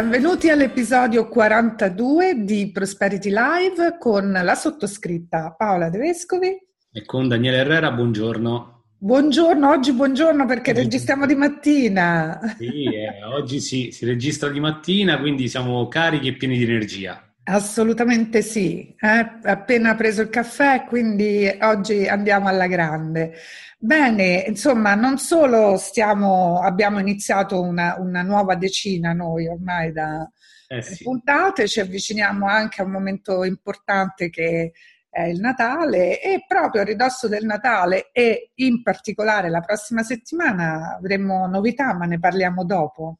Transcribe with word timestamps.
Benvenuti 0.00 0.48
all'episodio 0.48 1.28
42 1.28 2.42
di 2.42 2.70
Prosperity 2.72 3.28
Live 3.28 3.98
con 3.98 4.32
la 4.32 4.54
sottoscritta 4.54 5.54
Paola 5.54 5.90
De 5.90 5.98
Vescovi 5.98 6.58
e 6.90 7.04
con 7.04 7.28
Daniele 7.28 7.58
Herrera, 7.58 7.90
buongiorno. 7.90 8.84
Buongiorno, 8.96 9.68
oggi 9.68 9.92
buongiorno 9.92 10.46
perché 10.46 10.72
buongiorno. 10.72 10.90
registriamo 10.90 11.26
di 11.26 11.34
mattina. 11.34 12.40
Sì, 12.56 12.84
eh, 12.84 13.24
oggi 13.24 13.60
sì, 13.60 13.90
si 13.92 14.06
registra 14.06 14.48
di 14.48 14.58
mattina, 14.58 15.20
quindi 15.20 15.48
siamo 15.48 15.86
carichi 15.88 16.28
e 16.28 16.32
pieni 16.32 16.56
di 16.56 16.64
energia. 16.64 17.29
Assolutamente 17.52 18.42
sì, 18.42 18.94
eh? 18.96 19.38
appena 19.42 19.96
preso 19.96 20.22
il 20.22 20.28
caffè, 20.28 20.84
quindi 20.84 21.50
oggi 21.62 22.06
andiamo 22.06 22.46
alla 22.46 22.68
grande. 22.68 23.32
Bene, 23.76 24.44
insomma, 24.46 24.94
non 24.94 25.18
solo 25.18 25.76
stiamo, 25.76 26.60
abbiamo 26.60 27.00
iniziato 27.00 27.60
una, 27.60 27.96
una 27.98 28.22
nuova 28.22 28.54
decina 28.54 29.12
noi 29.12 29.48
ormai 29.48 29.90
da 29.90 30.30
eh 30.68 30.80
sì. 30.80 31.02
puntate, 31.02 31.66
ci 31.66 31.80
avviciniamo 31.80 32.46
anche 32.46 32.82
a 32.82 32.84
un 32.84 32.92
momento 32.92 33.42
importante 33.42 34.30
che 34.30 34.70
è 35.08 35.22
il 35.22 35.40
Natale 35.40 36.22
e 36.22 36.44
proprio 36.46 36.82
a 36.82 36.84
ridosso 36.84 37.26
del 37.26 37.46
Natale 37.46 38.10
e 38.12 38.52
in 38.54 38.80
particolare 38.80 39.50
la 39.50 39.60
prossima 39.60 40.04
settimana 40.04 40.94
avremo 40.96 41.48
novità, 41.48 41.94
ma 41.94 42.04
ne 42.04 42.20
parliamo 42.20 42.64
dopo. 42.64 43.18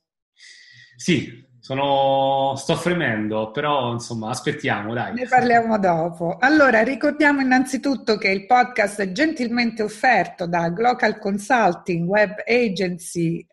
Sì, 0.94 1.48
sono... 1.70 2.54
sto 2.56 2.74
fremendo, 2.74 3.52
però 3.52 3.92
insomma 3.92 4.30
aspettiamo, 4.30 4.92
dai. 4.92 5.14
Ne 5.14 5.26
parliamo 5.26 5.78
dopo. 5.78 6.36
Allora, 6.40 6.82
ricordiamo 6.82 7.40
innanzitutto 7.40 8.16
che 8.16 8.28
il 8.28 8.46
podcast 8.46 9.00
è 9.00 9.12
gentilmente 9.12 9.82
offerto 9.82 10.46
da 10.46 10.68
Glocal 10.70 11.18
Consulting 11.18 12.08
Web 12.08 12.42
Agency 12.44 13.46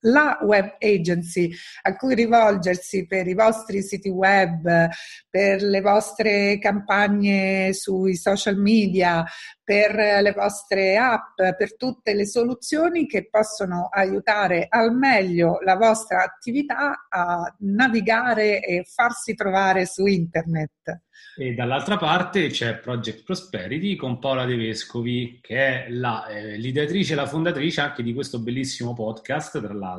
la 0.00 0.38
web 0.42 0.76
agency 0.78 1.50
a 1.82 1.96
cui 1.96 2.14
rivolgersi 2.14 3.06
per 3.06 3.26
i 3.26 3.34
vostri 3.34 3.82
siti 3.82 4.08
web, 4.08 4.88
per 5.28 5.62
le 5.62 5.80
vostre 5.80 6.58
campagne 6.58 7.72
sui 7.72 8.16
social 8.16 8.56
media, 8.56 9.24
per 9.62 9.94
le 9.94 10.32
vostre 10.32 10.96
app, 10.96 11.36
per 11.36 11.76
tutte 11.76 12.14
le 12.14 12.26
soluzioni 12.26 13.06
che 13.06 13.28
possono 13.28 13.88
aiutare 13.90 14.66
al 14.68 14.94
meglio 14.94 15.58
la 15.62 15.76
vostra 15.76 16.24
attività 16.24 17.06
a 17.08 17.54
navigare 17.60 18.60
e 18.60 18.84
farsi 18.84 19.34
trovare 19.34 19.86
su 19.86 20.06
internet. 20.06 21.02
E 21.36 21.54
dall'altra 21.54 21.96
parte 21.96 22.48
c'è 22.48 22.78
Project 22.78 23.22
Prosperity 23.24 23.94
con 23.94 24.18
Paola 24.18 24.44
De 24.44 24.56
Vescovi, 24.56 25.38
che 25.40 25.56
è 25.56 25.90
la, 25.90 26.26
eh, 26.26 26.56
l'ideatrice 26.56 27.12
e 27.12 27.16
la 27.16 27.26
fondatrice 27.26 27.80
anche 27.80 28.02
di 28.02 28.12
questo 28.12 28.40
bellissimo 28.40 28.92
podcast, 28.92 29.60
tra 29.60 29.72
l'altro, 29.72 29.89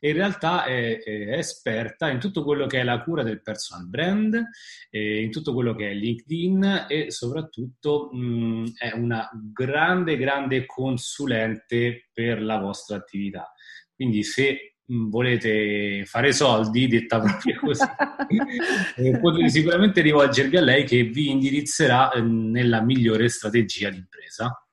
e 0.00 0.08
in 0.10 0.14
realtà 0.14 0.64
è, 0.64 0.98
è, 0.98 1.38
esperta 1.38 2.10
in 2.10 2.18
tutto 2.18 2.44
quello 2.44 2.66
che 2.66 2.80
è 2.80 2.84
la 2.84 3.02
cura 3.02 3.22
del 3.22 3.42
personal 3.42 3.88
brand, 3.88 4.42
in 4.90 5.30
tutto 5.30 5.54
quello 5.54 5.74
che 5.74 5.90
è 5.90 5.94
LinkedIn 5.94 6.86
e 6.88 7.10
soprattutto 7.10 8.10
mh, 8.12 8.72
è 8.78 8.92
una 8.94 9.28
grande, 9.52 10.16
grande 10.16 10.66
consulente 10.66 12.08
per 12.12 12.42
la 12.42 12.58
vostra 12.58 12.96
attività. 12.96 13.52
Quindi 13.94 14.22
se 14.22 14.74
volete 14.88 16.04
fare 16.06 16.32
soldi, 16.32 16.86
detta 16.86 17.20
proprio 17.20 17.60
così, 17.60 17.84
eh, 18.96 19.18
potete 19.18 19.48
sicuramente 19.50 20.00
rivolgervi 20.00 20.56
a 20.56 20.62
lei 20.62 20.84
che 20.84 21.02
vi 21.04 21.30
indirizzerà 21.30 22.12
eh, 22.12 22.20
nella 22.22 22.80
migliore 22.80 23.28
strategia 23.28 23.90
di 23.90 23.98
impresa. 23.98 24.66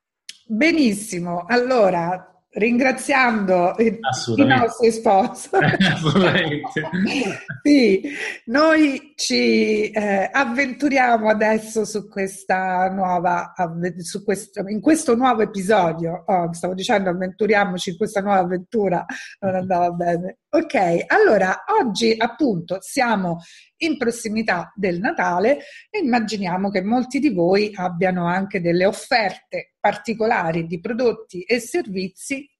Benissimo, 0.46 1.44
allora 1.46 2.35
ringraziando 2.56 3.74
i 3.78 3.98
nostri 4.44 4.90
sponsor. 4.90 5.76
sì, 7.62 8.02
noi 8.46 9.12
ci 9.14 9.90
eh, 9.90 10.28
avventuriamo 10.32 11.28
adesso 11.28 11.84
su 11.84 12.08
questa 12.08 12.88
nuova, 12.90 13.52
su 13.98 14.24
questo, 14.24 14.66
in 14.68 14.80
questo 14.80 15.14
nuovo 15.14 15.42
episodio. 15.42 16.24
Oh, 16.26 16.52
stavo 16.52 16.74
dicendo 16.74 17.10
avventuriamoci 17.10 17.90
in 17.90 17.96
questa 17.96 18.20
nuova 18.20 18.38
avventura, 18.38 19.04
non 19.40 19.54
andava 19.54 19.90
bene. 19.90 20.38
Ok, 20.56 21.04
allora 21.08 21.64
oggi 21.82 22.14
appunto 22.16 22.78
siamo 22.80 23.40
in 23.82 23.98
prossimità 23.98 24.72
del 24.74 25.00
Natale 25.00 25.58
e 25.90 25.98
immaginiamo 25.98 26.70
che 26.70 26.80
molti 26.80 27.18
di 27.18 27.28
voi 27.28 27.72
abbiano 27.74 28.26
anche 28.26 28.62
delle 28.62 28.86
offerte 28.86 29.74
particolari 29.78 30.66
di 30.66 30.80
prodotti 30.80 31.42
e 31.42 31.60
servizi 31.60 32.50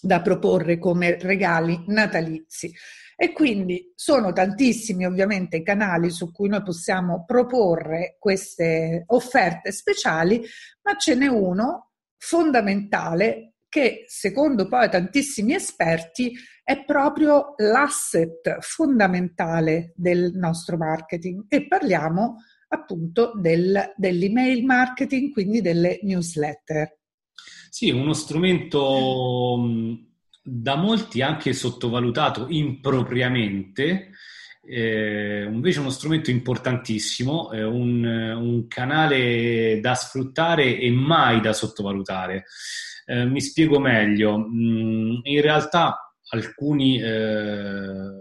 da 0.00 0.22
proporre 0.22 0.78
come 0.78 1.18
regali 1.20 1.84
natalizi. 1.88 2.72
E 3.14 3.32
quindi 3.32 3.92
sono 3.94 4.32
tantissimi 4.32 5.04
ovviamente 5.04 5.58
i 5.58 5.62
canali 5.62 6.08
su 6.08 6.32
cui 6.32 6.48
noi 6.48 6.62
possiamo 6.62 7.26
proporre 7.26 8.16
queste 8.18 9.02
offerte 9.08 9.70
speciali, 9.70 10.42
ma 10.80 10.96
ce 10.96 11.14
n'è 11.14 11.26
uno 11.26 11.90
fondamentale 12.16 13.47
che 13.68 14.04
secondo 14.06 14.66
poi 14.66 14.88
tantissimi 14.88 15.54
esperti 15.54 16.32
è 16.64 16.84
proprio 16.84 17.54
l'asset 17.56 18.58
fondamentale 18.60 19.92
del 19.96 20.32
nostro 20.34 20.76
marketing 20.76 21.44
e 21.48 21.66
parliamo 21.66 22.36
appunto 22.68 23.32
del, 23.34 23.94
dell'email 23.96 24.64
marketing, 24.64 25.32
quindi 25.32 25.60
delle 25.60 25.98
newsletter. 26.02 26.96
Sì, 27.70 27.90
uno 27.90 28.12
strumento 28.12 29.58
da 30.42 30.76
molti 30.76 31.22
anche 31.22 31.52
sottovalutato 31.52 32.46
impropriamente, 32.48 34.10
eh, 34.62 35.46
invece 35.50 35.80
uno 35.80 35.90
strumento 35.90 36.30
importantissimo, 36.30 37.52
eh, 37.52 37.62
un, 37.62 38.04
un, 38.04 38.66
canale 38.66 39.78
da 39.80 39.94
sfruttare 39.94 40.78
e 40.78 40.90
mai 40.90 41.40
da 41.40 41.52
sottovalutare. 41.52 42.44
Eh, 43.10 43.24
mi 43.24 43.40
spiego 43.40 43.78
meglio, 43.78 44.36
mm, 44.36 45.20
in 45.22 45.40
realtà 45.40 46.14
alcuni, 46.28 47.00
eh, 47.00 48.20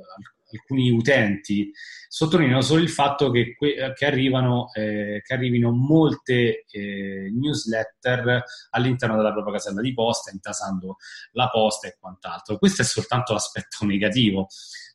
alcuni 0.49 0.89
utenti 0.91 1.69
sottolineano 2.07 2.61
solo 2.61 2.81
il 2.81 2.89
fatto 2.89 3.29
che, 3.29 3.57
che, 3.57 4.05
arrivano, 4.05 4.71
eh, 4.73 5.21
che 5.25 5.33
arrivino 5.33 5.71
molte 5.71 6.63
eh, 6.71 7.29
newsletter 7.33 8.43
all'interno 8.69 9.17
della 9.17 9.33
propria 9.33 9.55
casella 9.55 9.81
di 9.81 9.93
posta, 9.93 10.31
intasando 10.31 10.95
la 11.33 11.49
posta 11.49 11.89
e 11.89 11.97
quant'altro. 11.99 12.57
Questo 12.57 12.83
è 12.83 12.85
soltanto 12.85 13.33
l'aspetto 13.33 13.85
negativo, 13.85 14.47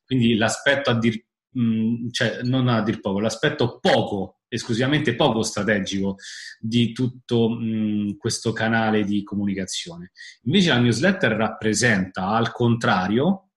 quindi 0.07 0.37
l'aspetto 0.37 0.89
a 0.89 0.99
dir, 0.99 1.23
mh, 1.51 1.63
mm, 1.63 2.09
cioè 2.13 2.41
non 2.45 2.69
a 2.69 2.81
dir 2.83 2.99
poco, 3.01 3.21
l'aspetto 3.21 3.79
poco, 3.79 4.39
esclusivamente 4.53 5.15
poco 5.15 5.43
strategico 5.43 6.17
di 6.61 6.93
tutto 6.93 7.49
mh, 7.49 8.17
questo 8.19 8.53
canale 8.53 9.05
di 9.05 9.23
comunicazione. 9.23 10.13
Invece 10.43 10.69
la 10.69 10.79
newsletter 10.79 11.33
rappresenta 11.33 12.29
al 12.29 12.53
contrario 12.53 13.49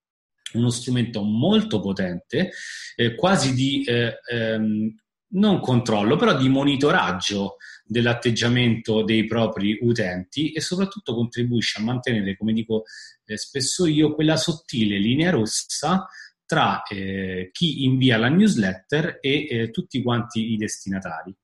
uno 0.54 0.70
strumento 0.70 1.22
molto 1.22 1.82
potente, 1.82 2.52
eh, 2.96 3.14
quasi 3.16 3.54
di 3.54 3.84
eh, 3.84 4.20
ehm, 4.32 4.96
non 5.28 5.60
controllo, 5.60 6.16
però 6.16 6.38
di 6.38 6.48
monitoraggio 6.48 7.58
dell'atteggiamento 7.84 9.04
dei 9.04 9.26
propri 9.26 9.78
utenti 9.82 10.54
e 10.54 10.62
soprattutto 10.62 11.14
contribuisce 11.14 11.80
a 11.80 11.84
mantenere, 11.84 12.38
come 12.38 12.54
dico 12.54 12.84
eh, 13.26 13.38
spesso 13.38 13.86
io, 13.86 14.14
quella 14.14 14.38
sottile 14.38 14.98
linea 14.98 15.32
rossa 15.32 16.08
tra 16.46 16.84
eh, 16.84 17.50
chi 17.52 17.84
invia 17.84 18.18
la 18.18 18.30
newsletter 18.30 19.18
e 19.22 19.48
eh, 19.50 19.72
tutti 19.72 20.02
quanti 20.02 20.52
i 20.52 20.58
destinatari. 20.58 21.36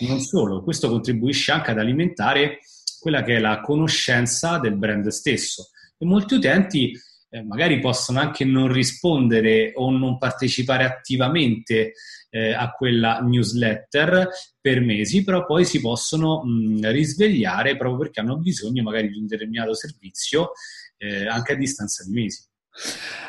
Non 0.00 0.20
solo, 0.20 0.62
questo 0.62 0.88
contribuisce 0.88 1.52
anche 1.52 1.70
ad 1.70 1.78
alimentare 1.78 2.58
quella 2.98 3.22
che 3.22 3.36
è 3.36 3.38
la 3.38 3.60
conoscenza 3.60 4.58
del 4.58 4.76
brand 4.76 5.06
stesso 5.08 5.70
e 5.96 6.04
molti 6.04 6.34
utenti 6.34 6.92
eh, 7.28 7.42
magari 7.42 7.80
possono 7.80 8.20
anche 8.20 8.44
non 8.44 8.72
rispondere 8.72 9.72
o 9.74 9.90
non 9.90 10.16
partecipare 10.18 10.84
attivamente 10.84 11.92
eh, 12.30 12.52
a 12.52 12.70
quella 12.70 13.20
newsletter 13.20 14.28
per 14.60 14.80
mesi, 14.80 15.24
però 15.24 15.44
poi 15.44 15.64
si 15.64 15.80
possono 15.80 16.42
mh, 16.44 16.90
risvegliare 16.90 17.76
proprio 17.76 17.98
perché 17.98 18.20
hanno 18.20 18.38
bisogno 18.38 18.82
magari 18.82 19.10
di 19.10 19.18
un 19.18 19.26
determinato 19.26 19.74
servizio 19.74 20.52
eh, 20.98 21.26
anche 21.26 21.52
a 21.52 21.56
distanza 21.56 22.04
di 22.04 22.12
mesi. 22.12 22.44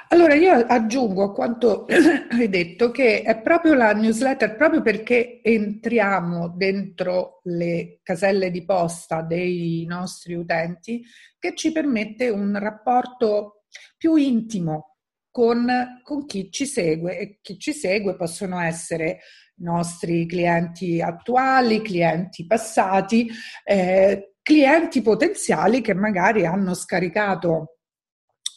Allora 0.09 0.35
io 0.35 0.53
aggiungo 0.53 1.23
a 1.23 1.33
quanto 1.33 1.85
hai 2.31 2.49
detto 2.49 2.91
che 2.91 3.21
è 3.23 3.41
proprio 3.41 3.73
la 3.73 3.93
newsletter, 3.93 4.55
proprio 4.55 4.81
perché 4.81 5.41
entriamo 5.43 6.53
dentro 6.55 7.41
le 7.43 7.99
caselle 8.03 8.49
di 8.49 8.63
posta 8.63 9.21
dei 9.21 9.85
nostri 9.87 10.33
utenti, 10.33 11.03
che 11.37 11.53
ci 11.55 11.71
permette 11.71 12.29
un 12.29 12.57
rapporto 12.57 13.63
più 13.97 14.15
intimo 14.15 14.97
con, 15.29 15.99
con 16.03 16.25
chi 16.25 16.49
ci 16.51 16.65
segue. 16.65 17.17
E 17.17 17.39
chi 17.41 17.59
ci 17.59 17.73
segue 17.73 18.15
possono 18.15 18.59
essere 18.59 19.19
nostri 19.57 20.25
clienti 20.25 21.01
attuali, 21.01 21.81
clienti 21.81 22.45
passati, 22.45 23.29
eh, 23.63 24.35
clienti 24.41 25.01
potenziali 25.01 25.81
che 25.81 25.93
magari 25.93 26.45
hanno 26.45 26.73
scaricato 26.73 27.76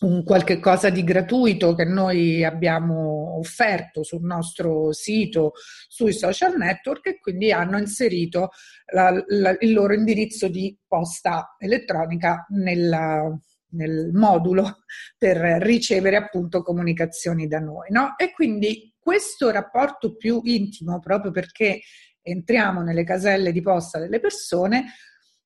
un 0.01 0.25
qualche 0.25 0.59
cosa 0.61 0.89
di 0.89 1.05
gratuito 1.05 1.75
che 1.75 1.85
noi 1.85 2.43
abbiamo 2.45 3.37
offerto 3.39 4.03
sul 4.03 4.23
nostro 4.23 4.93
sito, 4.93 5.53
sui 5.89 6.13
social 6.13 6.57
network 6.57 7.07
e 7.07 7.19
quindi 7.21 7.53
hanno 7.53 7.79
inserito 7.79 8.51
la, 8.93 9.23
la, 9.29 9.57
il 9.61 9.73
loro 9.73 9.93
indirizzo 9.93 10.49
di 10.49 10.77
posta 10.87 11.55
elettronica 11.59 12.47
nella, 12.49 13.31
nel 13.73 14.11
modulo 14.13 14.85
per 15.19 15.37
ricevere 15.63 16.17
appunto 16.17 16.63
comunicazioni 16.63 17.47
da 17.47 17.59
noi. 17.59 17.91
No? 17.91 18.15
E 18.17 18.33
quindi 18.33 18.95
questo 18.99 19.51
rapporto 19.51 20.17
più 20.17 20.41
intimo, 20.45 20.99
proprio 20.99 21.31
perché 21.31 21.81
entriamo 22.23 22.83
nelle 22.83 23.05
caselle 23.05 23.53
di 23.53 23.61
posta 23.61 23.99
delle 23.99 24.21
persone, 24.21 24.85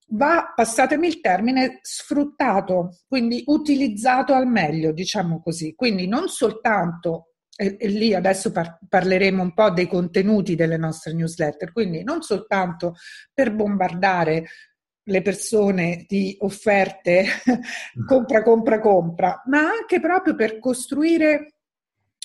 va, 0.08 0.52
passatemi 0.54 1.06
il 1.06 1.20
termine, 1.20 1.78
sfruttato, 1.82 2.98
quindi 3.06 3.42
utilizzato 3.46 4.34
al 4.34 4.46
meglio, 4.46 4.92
diciamo 4.92 5.40
così. 5.40 5.74
Quindi 5.74 6.06
non 6.06 6.28
soltanto, 6.28 7.34
e, 7.56 7.76
e 7.78 7.88
lì 7.88 8.14
adesso 8.14 8.52
par- 8.52 8.78
parleremo 8.88 9.42
un 9.42 9.54
po' 9.54 9.70
dei 9.70 9.86
contenuti 9.86 10.54
delle 10.54 10.76
nostre 10.76 11.12
newsletter, 11.12 11.72
quindi 11.72 12.02
non 12.02 12.22
soltanto 12.22 12.94
per 13.32 13.54
bombardare 13.54 14.44
le 15.06 15.22
persone 15.22 16.04
di 16.08 16.36
offerte 16.40 17.26
compra, 18.06 18.42
compra, 18.42 18.80
compra, 18.80 19.42
ma 19.46 19.58
anche 19.58 20.00
proprio 20.00 20.34
per 20.34 20.58
costruire 20.58 21.54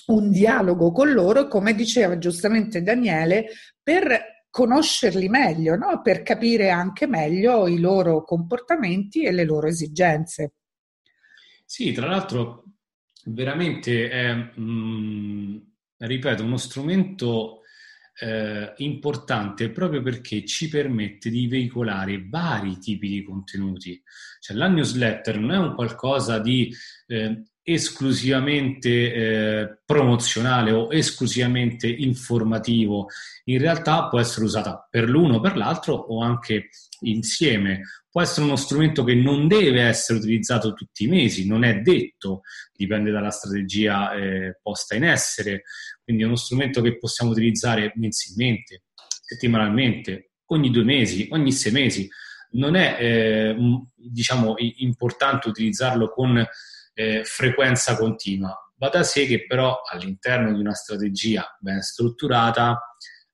un 0.06 0.30
dialogo 0.30 0.90
con 0.90 1.12
loro, 1.12 1.46
come 1.46 1.74
diceva 1.74 2.18
giustamente 2.18 2.82
Daniele, 2.82 3.46
per 3.82 4.39
conoscerli 4.50 5.28
meglio, 5.28 5.76
no? 5.76 6.02
per 6.02 6.22
capire 6.22 6.70
anche 6.70 7.06
meglio 7.06 7.68
i 7.68 7.78
loro 7.78 8.24
comportamenti 8.24 9.22
e 9.22 9.32
le 9.32 9.44
loro 9.44 9.68
esigenze. 9.68 10.54
Sì, 11.64 11.92
tra 11.92 12.08
l'altro 12.08 12.64
veramente 13.26 14.10
è, 14.10 14.34
mh, 14.34 14.60
mm, 14.60 15.56
ripeto, 15.98 16.42
uno 16.42 16.56
strumento 16.56 17.60
eh, 18.20 18.72
importante 18.78 19.70
proprio 19.70 20.02
perché 20.02 20.44
ci 20.44 20.68
permette 20.68 21.30
di 21.30 21.46
veicolare 21.46 22.26
vari 22.28 22.78
tipi 22.78 23.08
di 23.08 23.22
contenuti. 23.22 24.02
Cioè, 24.40 24.56
la 24.56 24.68
newsletter 24.68 25.38
non 25.38 25.52
è 25.52 25.58
un 25.58 25.74
qualcosa 25.74 26.38
di 26.38 26.74
eh, 27.06 27.44
esclusivamente 27.62 29.12
eh, 29.12 29.80
promozionale 29.84 30.72
o 30.72 30.92
esclusivamente 30.92 31.86
informativo, 31.88 33.06
in 33.44 33.58
realtà 33.58 34.08
può 34.08 34.18
essere 34.18 34.44
usata 34.44 34.86
per 34.90 35.08
l'uno 35.08 35.40
per 35.40 35.56
l'altro 35.56 35.94
o 35.94 36.22
anche 36.22 36.68
insieme. 37.00 37.82
Può 38.10 38.22
essere 38.22 38.46
uno 38.46 38.56
strumento 38.56 39.04
che 39.04 39.14
non 39.14 39.46
deve 39.46 39.82
essere 39.82 40.18
utilizzato 40.18 40.74
tutti 40.74 41.04
i 41.04 41.08
mesi, 41.08 41.46
non 41.46 41.62
è 41.62 41.80
detto, 41.80 42.40
dipende 42.72 43.10
dalla 43.12 43.30
strategia 43.30 44.12
eh, 44.14 44.58
posta 44.60 44.96
in 44.96 45.04
essere, 45.04 45.62
quindi 46.02 46.24
è 46.24 46.26
uno 46.26 46.36
strumento 46.36 46.80
che 46.80 46.98
possiamo 46.98 47.30
utilizzare 47.30 47.92
mensilmente, 47.94 48.82
settimanalmente, 49.22 50.32
ogni 50.46 50.70
due 50.70 50.82
mesi, 50.82 51.28
ogni 51.30 51.52
sei 51.52 51.72
mesi. 51.72 52.08
Non 52.52 52.74
è 52.74 52.96
eh, 52.98 53.56
diciamo, 53.94 54.54
importante 54.58 55.48
utilizzarlo 55.48 56.10
con 56.10 56.44
eh, 57.00 57.24
frequenza 57.24 57.96
continua. 57.96 58.54
Va 58.76 58.90
da 58.90 59.02
sé 59.02 59.26
che 59.26 59.46
però 59.46 59.80
all'interno 59.90 60.52
di 60.52 60.60
una 60.60 60.74
strategia 60.74 61.56
ben 61.58 61.80
strutturata 61.80 62.78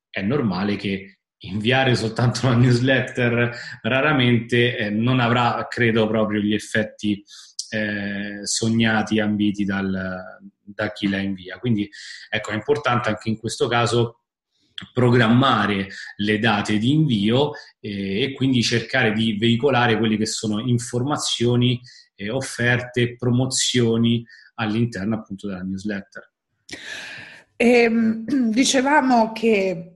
è 0.09 0.23
normale 0.23 0.77
che 0.77 1.19
inviare 1.39 1.95
soltanto 1.97 2.47
una 2.47 2.57
newsletter 2.57 3.57
raramente 3.83 4.77
eh, 4.77 4.91
non 4.91 5.19
avrà, 5.19 5.67
credo, 5.69 6.07
proprio 6.07 6.41
gli 6.41 6.55
effetti 6.55 7.23
eh, 7.71 8.41
sognati, 8.47 9.19
ambiti 9.19 9.65
dal, 9.65 10.41
da 10.63 10.93
chi 10.93 11.09
la 11.09 11.19
invia. 11.19 11.59
Quindi 11.59 11.89
ecco, 12.29 12.53
è 12.53 12.55
importante 12.55 13.09
anche 13.09 13.29
in 13.29 13.37
questo 13.37 13.67
caso 13.67 14.21
programmare 14.93 15.89
le 16.17 16.39
date 16.39 16.79
di 16.79 16.93
invio 16.93 17.53
eh, 17.81 18.23
e 18.23 18.33
quindi 18.33 18.63
cercare 18.63 19.13
di 19.13 19.37
veicolare 19.37 19.99
quelle 19.99 20.17
che 20.17 20.27
sono 20.27 20.61
informazioni 20.61 21.81
eh, 22.17 22.31
offerte, 22.31 23.17
promozioni 23.17 24.25
all'interno 24.55 25.17
appunto 25.17 25.47
della 25.47 25.63
newsletter. 25.63 26.33
E, 27.55 27.69
ehm, 27.69 28.25
dicevamo 28.51 29.33
che 29.33 29.93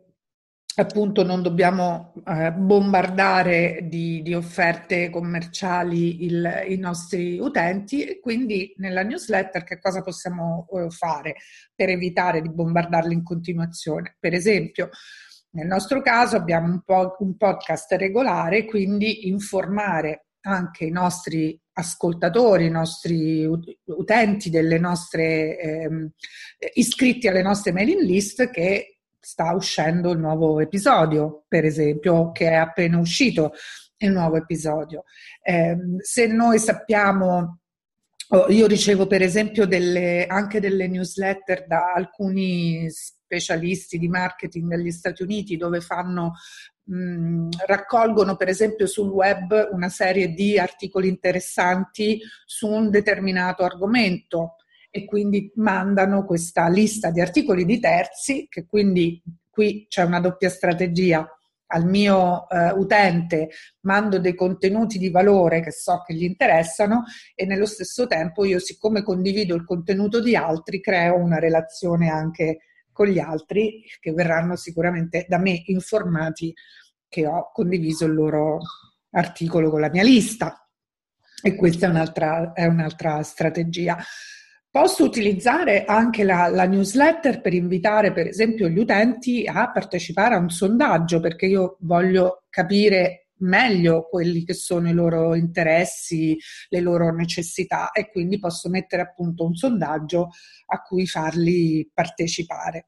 appunto 0.76 1.24
non 1.24 1.42
dobbiamo 1.42 2.14
eh, 2.26 2.52
bombardare 2.52 3.80
di, 3.82 4.22
di, 4.22 4.34
offerte 4.34 5.10
commerciali 5.10 6.24
il, 6.24 6.64
i 6.68 6.76
nostri 6.76 7.38
utenti 7.38 8.04
e 8.04 8.20
quindi 8.20 8.72
nella 8.76 9.02
newsletter 9.02 9.64
che 9.64 9.78
cosa 9.78 10.00
possiamo 10.00 10.66
eh, 10.72 10.88
fare 10.90 11.36
per 11.74 11.88
evitare 11.88 12.40
di 12.40 12.50
bombardarli 12.50 13.12
in 13.12 13.24
continuazione? 13.24 14.16
Per 14.18 14.32
esempio, 14.32 14.90
nel 15.50 15.66
nostro 15.66 16.00
caso 16.00 16.36
abbiamo 16.36 16.68
un, 16.68 16.82
po- 16.82 17.16
un 17.18 17.36
podcast 17.36 17.92
regolare, 17.92 18.64
quindi 18.64 19.28
informare 19.28 20.26
anche 20.42 20.84
i 20.84 20.90
nostri 20.90 21.58
ascoltatori, 21.72 22.66
i 22.66 22.70
nostri 22.70 23.44
utenti 23.84 24.50
delle 24.50 24.78
nostre 24.78 25.58
eh, 25.58 26.10
iscritti 26.74 27.28
alle 27.28 27.42
nostre 27.42 27.72
mailing 27.72 28.02
list 28.02 28.50
che 28.50 28.98
sta 29.18 29.52
uscendo 29.52 30.10
il 30.12 30.18
nuovo 30.18 30.60
episodio, 30.60 31.44
per 31.46 31.64
esempio, 31.64 32.32
che 32.32 32.48
è 32.48 32.54
appena 32.54 32.98
uscito 32.98 33.52
il 33.98 34.12
nuovo 34.12 34.36
episodio. 34.36 35.04
Eh, 35.42 35.76
se 36.00 36.26
noi 36.26 36.58
sappiamo 36.58 37.60
io 38.48 38.66
ricevo 38.68 39.08
per 39.08 39.22
esempio 39.22 39.66
delle, 39.66 40.24
anche 40.26 40.60
delle 40.60 40.86
newsletter 40.86 41.66
da 41.66 41.92
alcuni 41.92 42.88
specialisti 42.88 43.98
di 43.98 44.08
marketing 44.08 44.68
negli 44.68 44.92
Stati 44.92 45.24
Uniti 45.24 45.56
dove 45.56 45.80
fanno 45.80 46.34
mh, 46.90 47.48
raccolgono 47.66 48.36
per 48.36 48.48
esempio 48.48 48.86
sul 48.86 49.08
web 49.08 49.68
una 49.72 49.88
serie 49.88 50.32
di 50.32 50.58
articoli 50.58 51.08
interessanti 51.08 52.20
su 52.44 52.68
un 52.68 52.90
determinato 52.90 53.62
argomento 53.62 54.56
e 54.90 55.04
quindi 55.04 55.52
mandano 55.54 56.24
questa 56.24 56.68
lista 56.68 57.10
di 57.10 57.20
articoli 57.20 57.64
di 57.64 57.78
terzi 57.78 58.46
che 58.48 58.66
quindi 58.66 59.22
qui 59.48 59.86
c'è 59.88 60.02
una 60.02 60.20
doppia 60.20 60.50
strategia. 60.50 61.28
Al 61.72 61.86
mio 61.86 62.48
eh, 62.48 62.72
utente 62.72 63.50
mando 63.82 64.18
dei 64.18 64.34
contenuti 64.34 64.98
di 64.98 65.08
valore 65.08 65.60
che 65.60 65.70
so 65.70 66.02
che 66.04 66.14
gli 66.14 66.24
interessano 66.24 67.04
e 67.36 67.46
nello 67.46 67.66
stesso 67.66 68.08
tempo 68.08 68.44
io 68.44 68.58
siccome 68.58 69.04
condivido 69.04 69.54
il 69.54 69.64
contenuto 69.64 70.20
di 70.20 70.34
altri 70.34 70.80
creo 70.80 71.14
una 71.14 71.38
relazione 71.38 72.10
anche 72.10 72.58
con 72.90 73.06
gli 73.06 73.20
altri 73.20 73.84
che 74.00 74.12
verranno 74.12 74.56
sicuramente 74.56 75.26
da 75.28 75.38
me 75.38 75.62
informati 75.66 76.52
che 77.10 77.26
ho 77.26 77.50
condiviso 77.52 78.06
il 78.06 78.14
loro 78.14 78.60
articolo 79.10 79.68
con 79.68 79.80
la 79.80 79.90
mia 79.90 80.02
lista. 80.02 80.66
E 81.42 81.54
questa 81.54 81.86
è 81.86 81.90
un'altra, 81.90 82.52
è 82.54 82.64
un'altra 82.64 83.22
strategia. 83.22 83.98
Posso 84.70 85.02
utilizzare 85.04 85.84
anche 85.84 86.22
la, 86.22 86.48
la, 86.48 86.64
newsletter 86.64 87.40
per 87.40 87.52
invitare, 87.52 88.12
per 88.12 88.28
esempio, 88.28 88.68
gli 88.68 88.78
utenti 88.78 89.44
a 89.46 89.70
partecipare 89.70 90.36
a 90.36 90.38
un 90.38 90.48
sondaggio, 90.48 91.18
perché 91.18 91.46
io 91.46 91.76
voglio 91.80 92.44
capire 92.48 93.30
meglio 93.40 94.06
quelli 94.08 94.44
che 94.44 94.54
sono 94.54 94.88
i 94.88 94.92
loro 94.92 95.34
interessi, 95.34 96.38
le 96.68 96.80
loro 96.80 97.10
necessità 97.10 97.90
e 97.90 98.10
quindi 98.10 98.38
posso 98.38 98.68
mettere 98.68 99.02
appunto 99.02 99.44
un 99.44 99.54
sondaggio 99.54 100.28
a 100.66 100.82
cui 100.82 101.06
farli 101.06 101.90
partecipare. 101.92 102.86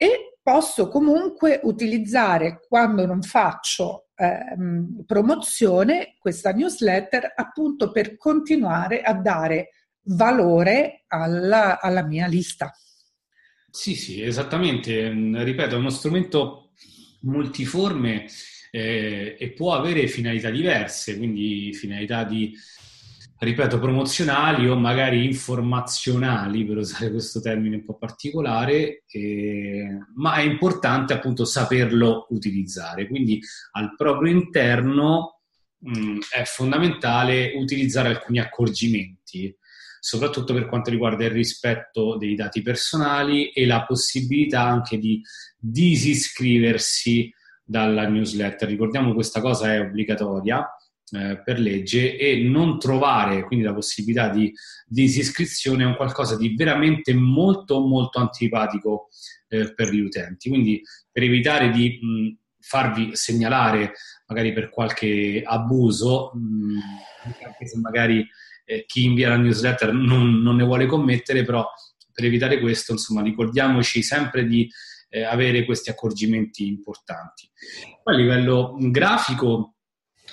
E 0.00 0.38
posso 0.40 0.88
comunque 0.88 1.60
utilizzare 1.64 2.60
quando 2.66 3.04
non 3.04 3.20
faccio 3.20 4.10
ehm, 4.14 5.04
promozione 5.04 6.14
questa 6.18 6.52
newsletter 6.52 7.32
appunto 7.34 7.90
per 7.90 8.16
continuare 8.16 9.02
a 9.02 9.12
dare 9.12 9.70
valore 10.04 11.04
alla, 11.08 11.80
alla 11.80 12.02
mia 12.02 12.26
lista. 12.26 12.72
Sì, 13.70 13.94
sì, 13.94 14.22
esattamente. 14.22 15.10
Ripeto, 15.10 15.74
è 15.74 15.78
uno 15.78 15.90
strumento 15.90 16.70
multiforme 17.22 18.26
eh, 18.70 19.36
e 19.38 19.50
può 19.50 19.74
avere 19.74 20.06
finalità 20.06 20.50
diverse, 20.50 21.16
quindi 21.16 21.72
finalità 21.74 22.24
di, 22.24 22.56
ripeto, 23.38 23.78
promozionali 23.78 24.68
o 24.68 24.76
magari 24.76 25.24
informazionali, 25.24 26.64
per 26.64 26.78
usare 26.78 27.10
questo 27.12 27.40
termine 27.40 27.76
un 27.76 27.84
po' 27.84 27.96
particolare, 27.96 29.04
eh, 29.06 29.98
ma 30.16 30.34
è 30.34 30.42
importante 30.42 31.12
appunto 31.12 31.44
saperlo 31.44 32.26
utilizzare. 32.30 33.06
Quindi 33.06 33.40
al 33.72 33.94
proprio 33.96 34.32
interno 34.32 35.40
mh, 35.78 36.00
mm, 36.00 36.18
è 36.30 36.42
fondamentale 36.44 37.52
utilizzare 37.56 38.08
alcuni 38.08 38.40
accorgimenti 38.40 39.54
soprattutto 40.00 40.54
per 40.54 40.66
quanto 40.68 40.90
riguarda 40.90 41.24
il 41.24 41.32
rispetto 41.32 42.16
dei 42.16 42.36
dati 42.36 42.62
personali 42.62 43.50
e 43.50 43.66
la 43.66 43.84
possibilità 43.84 44.62
anche 44.62 44.96
di 44.96 45.20
disiscriversi 45.58 47.32
dalla 47.64 48.06
newsletter. 48.06 48.68
Ricordiamo 48.68 49.12
questa 49.12 49.40
cosa 49.40 49.74
è 49.74 49.80
obbligatoria 49.80 50.66
eh, 51.12 51.40
per 51.42 51.58
legge 51.58 52.16
e 52.16 52.42
non 52.42 52.78
trovare 52.78 53.44
quindi 53.44 53.64
la 53.64 53.74
possibilità 53.74 54.28
di 54.28 54.52
disiscrizione 54.86 55.84
è 55.84 55.86
un 55.86 55.96
qualcosa 55.96 56.36
di 56.36 56.54
veramente 56.54 57.14
molto 57.14 57.80
molto 57.80 58.18
antipatico 58.18 59.08
eh, 59.48 59.74
per 59.74 59.92
gli 59.92 60.00
utenti. 60.00 60.48
Quindi 60.48 60.82
per 61.10 61.22
evitare 61.22 61.70
di 61.70 61.98
mh, 62.00 62.36
farvi 62.60 63.10
segnalare 63.14 63.92
magari 64.26 64.52
per 64.52 64.68
qualche 64.70 65.42
abuso, 65.44 66.32
mh, 66.34 66.78
anche 67.44 67.66
se 67.66 67.78
magari 67.78 68.26
eh, 68.64 68.84
chi 68.86 69.04
invia 69.04 69.30
la 69.30 69.36
newsletter 69.36 69.92
non, 69.92 70.42
non, 70.42 70.56
ne 70.56 70.64
vuole 70.64 70.86
commettere, 70.86 71.44
però 71.44 71.66
per 72.12 72.24
evitare 72.24 72.60
questo, 72.60 72.92
insomma, 72.92 73.22
ricordiamoci 73.22 74.02
sempre 74.02 74.46
di 74.46 74.68
eh, 75.08 75.22
avere 75.22 75.64
questi 75.64 75.88
accorgimenti 75.88 76.66
importanti. 76.66 77.48
Poi 78.02 78.14
a 78.14 78.18
livello 78.18 78.76
grafico 78.78 79.76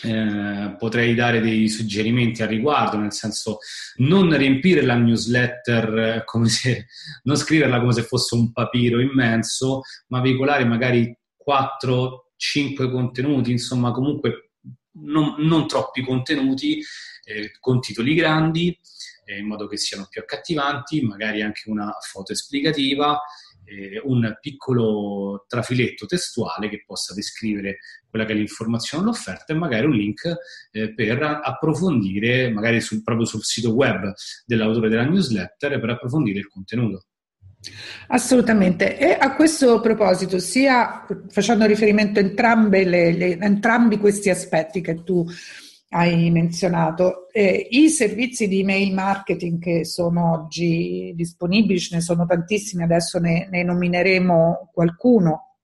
eh, 0.02 0.76
potrei 0.78 1.16
dare 1.16 1.40
dei 1.40 1.70
suggerimenti 1.70 2.42
al 2.42 2.50
riguardo, 2.50 2.98
nel 2.98 3.14
senso 3.14 3.60
non 3.98 4.36
riempire 4.36 4.82
la 4.82 4.96
newsletter 4.96 5.98
eh, 5.98 6.22
come 6.26 6.50
se 6.50 6.88
non 7.24 7.36
scriverla 7.36 7.80
come 7.80 7.94
se 7.94 8.04
fosse 8.04 8.36
un 8.36 8.52
papiro 8.52 9.00
immenso, 9.00 9.82
ma 10.08 10.22
veicolare 10.22 10.66
magari 10.66 11.16
4-5 11.48 12.92
contenuti, 12.92 13.52
insomma, 13.52 13.92
comunque 13.92 14.52
non, 14.98 15.36
non 15.40 15.68
troppi 15.68 16.02
contenuti 16.02 16.82
eh, 17.24 17.52
con 17.60 17.80
titoli 17.80 18.14
grandi, 18.16 18.78
eh, 19.26 19.40
in 19.40 19.48
modo 19.48 19.68
che 19.68 19.78
siano 19.78 20.08
più 20.10 20.22
accattivanti, 20.22 21.02
magari 21.02 21.42
anche 21.42 21.70
una 21.70 21.92
foto 22.00 22.32
esplicativa, 22.32 23.20
eh, 23.66 24.02
un 24.04 24.38
piccolo 24.40 25.46
trafiletto 25.48 26.06
testuale 26.06 26.70
che 26.70 26.84
possa 26.86 27.14
descrivere 27.14 27.78
quella 28.10 28.26
che 28.26 28.34
è 28.34 28.36
l'informazione 28.36 29.04
all'offerta 29.04 29.54
e 29.54 29.58
magari 29.58 29.86
un 29.86 29.94
link 29.94 30.34
eh, 30.72 30.94
per 30.94 31.22
approfondire, 31.22 32.50
magari 32.50 32.80
sul, 32.82 33.04
proprio 33.04 33.26
sul 33.26 33.44
sito 33.44 33.74
web 33.74 34.14
dell'autore 34.46 34.90
della 34.90 35.06
newsletter, 35.06 35.80
per 35.80 35.90
approfondire 35.90 36.40
il 36.40 36.48
contenuto. 36.48 37.06
Assolutamente. 38.08 38.98
E 38.98 39.18
a 39.20 39.36
questo 39.36 39.80
proposito, 39.82 40.40
sia 40.40 41.06
facendo 41.30 41.66
riferimento 41.66 42.20
a 42.20 42.24
entrambi 42.24 43.98
questi 43.98 44.30
aspetti 44.30 44.82
che 44.82 45.04
tu 45.04 45.26
hai 45.90 46.30
menzionato. 46.32 47.30
Eh, 47.32 47.68
I 47.70 47.90
servizi 47.90 48.48
di 48.48 48.62
email 48.62 48.94
marketing 48.94 49.62
che 49.62 49.86
sono 49.86 50.34
oggi 50.34 51.14
disponibili, 51.16 51.80
ce 51.80 51.96
ne 51.96 52.02
sono 52.02 52.26
tantissimi, 52.26 52.84
adesso 52.84 53.20
ne, 53.20 53.48
ne 53.50 53.64
nomineremo 53.64 54.72
qualcuno, 54.74 55.58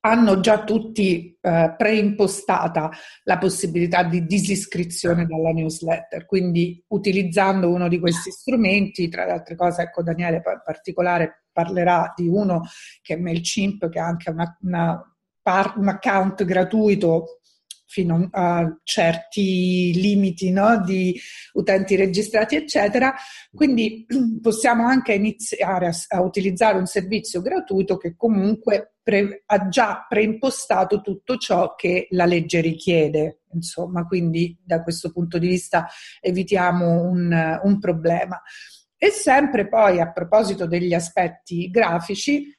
hanno 0.00 0.40
già 0.40 0.64
tutti 0.64 1.36
eh, 1.40 1.74
preimpostata 1.76 2.90
la 3.24 3.38
possibilità 3.38 4.02
di 4.02 4.26
disiscrizione 4.26 5.26
dalla 5.26 5.50
newsletter, 5.50 6.26
quindi 6.26 6.82
utilizzando 6.88 7.70
uno 7.70 7.88
di 7.88 7.98
questi 7.98 8.30
strumenti, 8.30 9.08
tra 9.08 9.24
le 9.24 9.32
altre 9.32 9.56
cose, 9.56 9.82
ecco 9.82 10.02
Daniele 10.02 10.36
in 10.36 10.42
particolare 10.62 11.44
parlerà 11.50 12.12
di 12.14 12.28
uno 12.28 12.62
che 13.00 13.14
è 13.14 13.16
MailChimp, 13.16 13.88
che 13.88 13.98
ha 13.98 14.06
anche 14.06 14.28
una, 14.30 14.58
una, 14.62 15.16
un 15.76 15.88
account 15.88 16.44
gratuito 16.44 17.40
fino 17.86 18.28
a 18.32 18.78
certi 18.82 19.92
limiti 19.94 20.50
no? 20.50 20.80
di 20.82 21.18
utenti 21.52 21.96
registrati, 21.96 22.56
eccetera. 22.56 23.14
Quindi 23.52 24.06
possiamo 24.40 24.86
anche 24.86 25.14
iniziare 25.14 25.86
a, 25.86 25.92
a 26.16 26.22
utilizzare 26.22 26.78
un 26.78 26.86
servizio 26.86 27.40
gratuito 27.40 27.96
che 27.96 28.14
comunque 28.16 28.94
pre, 29.02 29.42
ha 29.46 29.68
già 29.68 30.06
preimpostato 30.08 31.00
tutto 31.00 31.36
ciò 31.36 31.74
che 31.74 32.08
la 32.10 32.24
legge 32.24 32.60
richiede. 32.60 33.42
Insomma, 33.52 34.04
quindi 34.04 34.58
da 34.64 34.82
questo 34.82 35.12
punto 35.12 35.38
di 35.38 35.46
vista 35.46 35.86
evitiamo 36.20 37.02
un, 37.02 37.60
un 37.62 37.78
problema. 37.78 38.40
E 38.96 39.10
sempre 39.10 39.68
poi 39.68 40.00
a 40.00 40.10
proposito 40.10 40.66
degli 40.66 40.94
aspetti 40.94 41.68
grafici, 41.68 42.50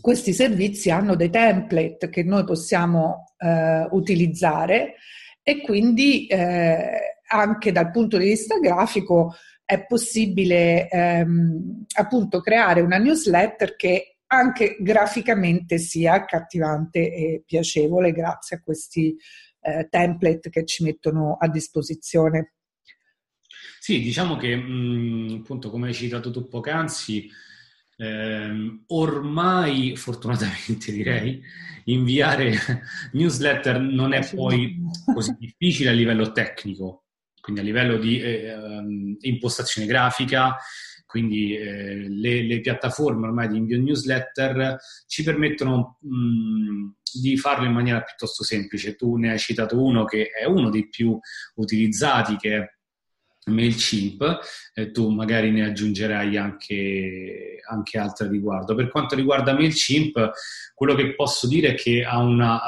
questi 0.00 0.32
servizi 0.32 0.90
hanno 0.90 1.14
dei 1.14 1.30
template 1.30 2.08
che 2.08 2.22
noi 2.22 2.44
possiamo 2.44 3.34
eh, 3.38 3.86
utilizzare 3.90 4.94
e 5.42 5.60
quindi 5.60 6.26
eh, 6.26 7.20
anche 7.26 7.72
dal 7.72 7.90
punto 7.90 8.18
di 8.18 8.26
vista 8.26 8.58
grafico 8.58 9.34
è 9.64 9.86
possibile 9.86 10.88
ehm, 10.88 11.84
appunto 11.96 12.40
creare 12.40 12.80
una 12.80 12.98
newsletter 12.98 13.76
che 13.76 14.16
anche 14.26 14.76
graficamente 14.80 15.78
sia 15.78 16.14
accattivante 16.14 16.98
e 16.98 17.42
piacevole 17.46 18.12
grazie 18.12 18.56
a 18.56 18.60
questi 18.60 19.16
eh, 19.60 19.86
template 19.88 20.50
che 20.50 20.64
ci 20.64 20.82
mettono 20.82 21.36
a 21.38 21.48
disposizione. 21.48 22.54
Sì, 23.80 24.00
diciamo 24.00 24.36
che 24.36 24.56
mh, 24.56 25.40
appunto 25.40 25.70
come 25.70 25.88
hai 25.88 25.94
citato 25.94 26.30
tu 26.30 26.48
poc'anzi, 26.48 27.30
eh, 27.96 28.80
ormai, 28.86 29.96
fortunatamente 29.96 30.90
direi, 30.92 31.42
inviare 31.84 32.54
newsletter 33.12 33.80
non 33.80 34.12
è 34.12 34.26
poi 34.34 34.80
così 35.12 35.36
difficile 35.38 35.90
a 35.90 35.92
livello 35.92 36.32
tecnico, 36.32 37.04
quindi 37.40 37.60
a 37.60 37.64
livello 37.64 37.98
di 37.98 38.20
eh, 38.20 38.46
ehm, 38.46 39.16
impostazione 39.20 39.86
grafica, 39.86 40.56
quindi 41.06 41.54
eh, 41.54 42.08
le, 42.08 42.42
le, 42.42 42.60
piattaforme 42.60 43.26
ormai 43.26 43.48
di 43.48 43.58
invio 43.58 43.80
newsletter 43.80 44.78
ci 45.06 45.22
permettono 45.22 45.98
mh, 46.00 46.94
di 47.20 47.36
farlo 47.36 47.66
in 47.66 47.72
maniera 47.72 48.00
piuttosto 48.02 48.42
semplice. 48.42 48.96
Tu 48.96 49.14
ne 49.16 49.30
hai 49.30 49.38
citato 49.38 49.80
uno 49.80 50.04
che 50.04 50.30
è 50.30 50.44
uno 50.44 50.70
dei 50.70 50.88
più 50.88 51.16
utilizzati, 51.54 52.36
che 52.36 52.56
è 52.56 52.73
MailChimp, 53.46 54.40
eh, 54.74 54.90
tu 54.90 55.10
magari 55.10 55.50
ne 55.50 55.64
aggiungerai 55.64 56.36
anche, 56.36 57.60
anche 57.68 57.98
altre 57.98 58.28
riguardo. 58.28 58.74
Per 58.74 58.88
quanto 58.90 59.14
riguarda 59.14 59.52
MailChimp, 59.52 60.30
quello 60.74 60.94
che 60.94 61.14
posso 61.14 61.46
dire 61.46 61.70
è 61.70 61.74
che 61.74 62.04
ha 62.04 62.18
una, 62.18 62.60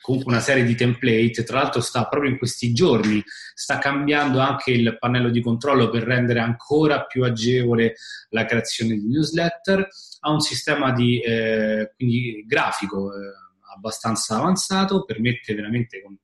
comunque 0.00 0.32
una 0.32 0.40
serie 0.40 0.64
di 0.64 0.74
template, 0.74 1.44
tra 1.44 1.60
l'altro 1.60 1.80
sta 1.80 2.06
proprio 2.06 2.30
in 2.30 2.38
questi 2.38 2.72
giorni, 2.72 3.22
sta 3.54 3.78
cambiando 3.78 4.40
anche 4.40 4.72
il 4.72 4.96
pannello 4.98 5.30
di 5.30 5.40
controllo 5.40 5.88
per 5.88 6.02
rendere 6.02 6.40
ancora 6.40 7.04
più 7.04 7.24
agevole 7.24 7.94
la 8.30 8.44
creazione 8.44 8.94
di 8.94 9.06
newsletter, 9.06 9.86
ha 10.20 10.30
un 10.30 10.40
sistema 10.40 10.92
di, 10.92 11.20
eh, 11.20 11.92
grafico 12.46 13.12
eh, 13.14 13.18
abbastanza 13.74 14.36
avanzato, 14.36 15.04
permette 15.04 15.54
veramente 15.54 16.02
con 16.02 16.16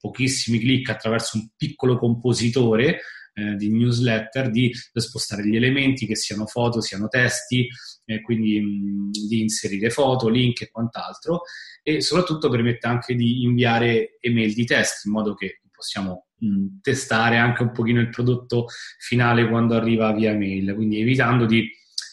pochissimi 0.00 0.58
clic 0.60 0.88
attraverso 0.90 1.36
un 1.38 1.48
piccolo 1.56 1.98
compositore 1.98 3.00
eh, 3.38 3.54
di 3.56 3.70
newsletter 3.70 4.50
di 4.50 4.72
spostare 4.92 5.46
gli 5.46 5.54
elementi 5.54 6.06
che 6.06 6.16
siano 6.16 6.46
foto, 6.46 6.80
siano 6.80 7.06
testi, 7.08 7.68
eh, 8.04 8.20
quindi 8.20 8.60
mh, 8.60 9.10
di 9.28 9.40
inserire 9.40 9.90
foto, 9.90 10.28
link 10.28 10.62
e 10.62 10.70
quant'altro 10.70 11.42
e 11.82 12.00
soprattutto 12.00 12.48
permette 12.48 12.86
anche 12.86 13.14
di 13.14 13.42
inviare 13.42 14.16
email 14.20 14.52
di 14.52 14.64
test 14.64 15.04
in 15.04 15.12
modo 15.12 15.34
che 15.34 15.60
possiamo 15.70 16.26
mh, 16.38 16.80
testare 16.80 17.36
anche 17.36 17.62
un 17.62 17.70
pochino 17.70 18.00
il 18.00 18.10
prodotto 18.10 18.66
finale 18.98 19.48
quando 19.48 19.74
arriva 19.74 20.12
via 20.12 20.34
mail, 20.34 20.74
quindi 20.74 21.00
evitando 21.00 21.46
di 21.46 21.70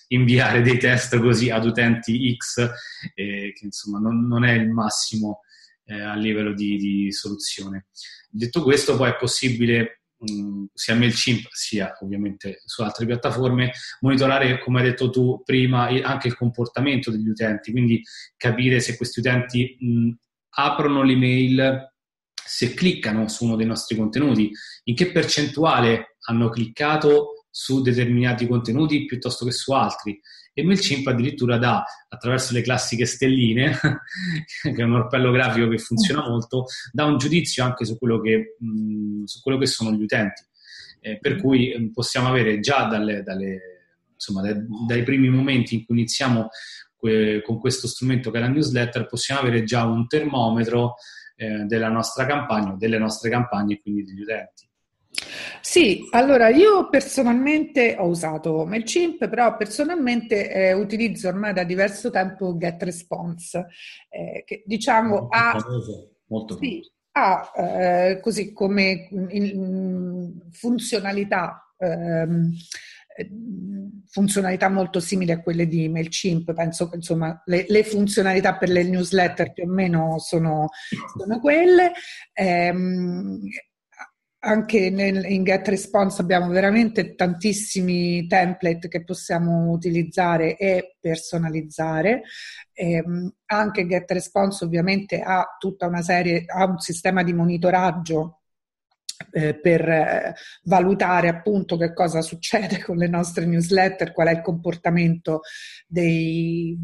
inviare 0.09 0.61
dei 0.61 0.77
test 0.77 1.19
così 1.19 1.49
ad 1.49 1.65
utenti 1.65 2.35
X, 2.37 2.69
eh, 3.15 3.51
che 3.53 3.65
insomma 3.65 3.99
non, 3.99 4.27
non, 4.27 4.45
è 4.45 4.51
il 4.51 4.69
massimo 4.69 5.41
eh, 5.85 5.99
a 5.99 6.15
livello 6.15 6.53
di, 6.53 6.77
di, 6.77 7.11
soluzione. 7.11 7.87
Detto 8.29 8.61
questo, 8.61 8.95
poi 8.95 9.09
è 9.09 9.15
possibile 9.15 10.01
mh, 10.25 10.65
sia 10.73 10.95
MailChimp 10.95 11.47
sia 11.51 11.95
ovviamente 12.01 12.61
su 12.65 12.81
altre 12.81 13.05
piattaforme 13.05 13.71
monitorare, 14.01 14.59
come 14.59 14.81
hai 14.81 14.89
detto 14.89 15.09
tu 15.09 15.41
prima, 15.43 15.87
anche 16.03 16.27
il 16.27 16.35
comportamento 16.35 17.11
degli 17.11 17.29
utenti, 17.29 17.71
quindi 17.71 18.01
capire 18.35 18.79
se 18.79 18.97
questi 18.97 19.19
utenti 19.19 19.77
mh, 19.79 20.09
aprono 20.57 21.03
l'email 21.03 21.93
se 22.33 22.73
cliccano 22.73 23.27
su 23.27 23.45
uno 23.45 23.55
dei 23.55 23.65
nostri 23.65 23.95
contenuti, 23.95 24.51
in 24.83 24.95
che 24.95 25.11
percentuale 25.11 26.17
hanno 26.27 26.49
cliccato 26.49 27.34
su 27.57 27.81
determinati 27.81 28.47
contenuti 28.47 29.05
piuttosto 29.05 29.45
che 29.45 29.51
su 29.51 29.71
altri. 29.71 30.19
E 30.53 30.61
MailChimp 30.61 31.07
addirittura 31.07 31.57
dà, 31.57 31.85
attraverso 32.09 32.51
le 32.51 32.61
classiche 32.61 33.05
stelline, 33.05 33.79
che 34.61 34.75
è 34.75 34.83
un 34.83 34.91
orpello 34.91 35.31
grafico 35.31 35.69
che 35.69 35.77
funziona 35.77 36.27
molto, 36.27 36.65
dà 36.91 37.05
un 37.05 37.17
giudizio 37.17 37.63
anche 37.63 37.85
su 37.85 37.97
quello 37.97 38.19
che, 38.19 38.57
mh, 38.59 39.23
su 39.23 39.39
quello 39.39 39.57
che 39.57 39.67
sono 39.67 39.93
gli 39.93 40.03
utenti. 40.03 40.43
Eh, 40.99 41.17
per 41.17 41.39
cui 41.39 41.91
possiamo 41.93 42.27
avere 42.27 42.59
già 42.59 42.87
dalle, 42.87 43.23
dalle, 43.23 43.59
insomma, 44.11 44.41
dai, 44.41 44.61
dai 44.85 45.03
primi 45.03 45.29
momenti 45.29 45.75
in 45.75 45.85
cui 45.85 45.95
iniziamo 45.95 46.49
que, 46.97 47.41
con 47.41 47.57
questo 47.57 47.87
strumento 47.87 48.31
che 48.31 48.37
è 48.37 48.41
la 48.41 48.49
newsletter, 48.49 49.05
possiamo 49.05 49.39
avere 49.39 49.63
già 49.63 49.85
un 49.85 50.07
termometro 50.07 50.95
eh, 51.37 51.63
della 51.67 51.89
nostra 51.89 52.25
campagna, 52.25 52.75
delle 52.77 52.97
nostre 52.97 53.29
campagne 53.29 53.75
e 53.75 53.81
quindi 53.81 54.03
degli 54.03 54.19
utenti. 54.19 54.67
Sì, 55.61 56.07
allora 56.11 56.49
io 56.49 56.89
personalmente 56.89 57.95
ho 57.97 58.07
usato 58.07 58.65
MailChimp, 58.65 59.27
però 59.27 59.55
personalmente 59.57 60.51
eh, 60.51 60.73
utilizzo 60.73 61.27
ormai 61.27 61.53
da 61.53 61.63
diverso 61.63 62.09
tempo 62.09 62.55
GetResponse, 62.57 63.67
eh, 64.09 64.43
che 64.45 64.63
diciamo 64.65 65.21
molto 65.21 65.27
ha, 65.31 65.65
molto 66.27 66.57
sì, 66.57 66.81
ha 67.11 67.51
eh, 67.55 68.19
così 68.21 68.53
come 68.53 69.07
in, 69.09 69.27
in 69.29 70.39
funzionalità 70.51 71.73
ehm, 71.77 72.51
funzionalità 74.07 74.69
molto 74.69 74.99
simili 74.99 75.31
a 75.31 75.41
quelle 75.41 75.67
di 75.67 75.87
MailChimp, 75.87 76.53
penso 76.53 76.89
che 76.89 76.97
insomma 76.97 77.41
le, 77.45 77.65
le 77.67 77.83
funzionalità 77.83 78.57
per 78.57 78.69
le 78.69 78.83
newsletter 78.83 79.53
più 79.53 79.63
o 79.63 79.67
meno 79.67 80.19
sono, 80.19 80.67
sono 81.17 81.39
quelle. 81.39 81.93
Anche 84.45 84.91
nel, 84.91 85.25
in 85.25 85.43
GetResponse 85.43 86.21
abbiamo 86.21 86.49
veramente 86.49 87.15
tantissimi 87.15 88.27
template 88.27 88.87
che 88.87 89.03
possiamo 89.03 89.71
utilizzare 89.71 90.55
e 90.55 90.97
personalizzare. 90.99 92.21
Eh, 92.71 93.03
anche 93.45 93.87
GetResponse 93.87 94.65
ovviamente 94.65 95.19
ha 95.21 95.55
tutta 95.57 95.87
una 95.87 96.03
serie, 96.03 96.43
ha 96.45 96.65
un 96.65 96.77
sistema 96.77 97.23
di 97.23 97.33
monitoraggio 97.33 98.41
eh, 99.31 99.59
per 99.59 99.89
eh, 99.89 100.35
valutare 100.63 101.27
appunto 101.27 101.77
che 101.77 101.93
cosa 101.93 102.21
succede 102.21 102.81
con 102.85 102.97
le 102.97 103.07
nostre 103.07 103.45
newsletter, 103.45 104.11
qual 104.11 104.27
è 104.27 104.31
il 104.31 104.41
comportamento 104.41 105.41
dei, 105.87 106.77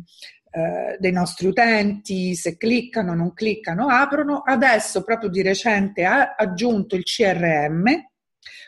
eh, 0.51 0.97
dei 0.99 1.11
nostri 1.13 1.47
utenti, 1.47 2.35
se 2.35 2.57
cliccano, 2.57 3.13
non 3.13 3.33
cliccano, 3.33 3.87
aprono. 3.87 4.41
Adesso 4.45 5.03
proprio 5.03 5.29
di 5.29 5.41
recente 5.41 6.03
ha 6.03 6.35
aggiunto 6.35 6.95
il 6.95 7.03
CRM, 7.03 7.85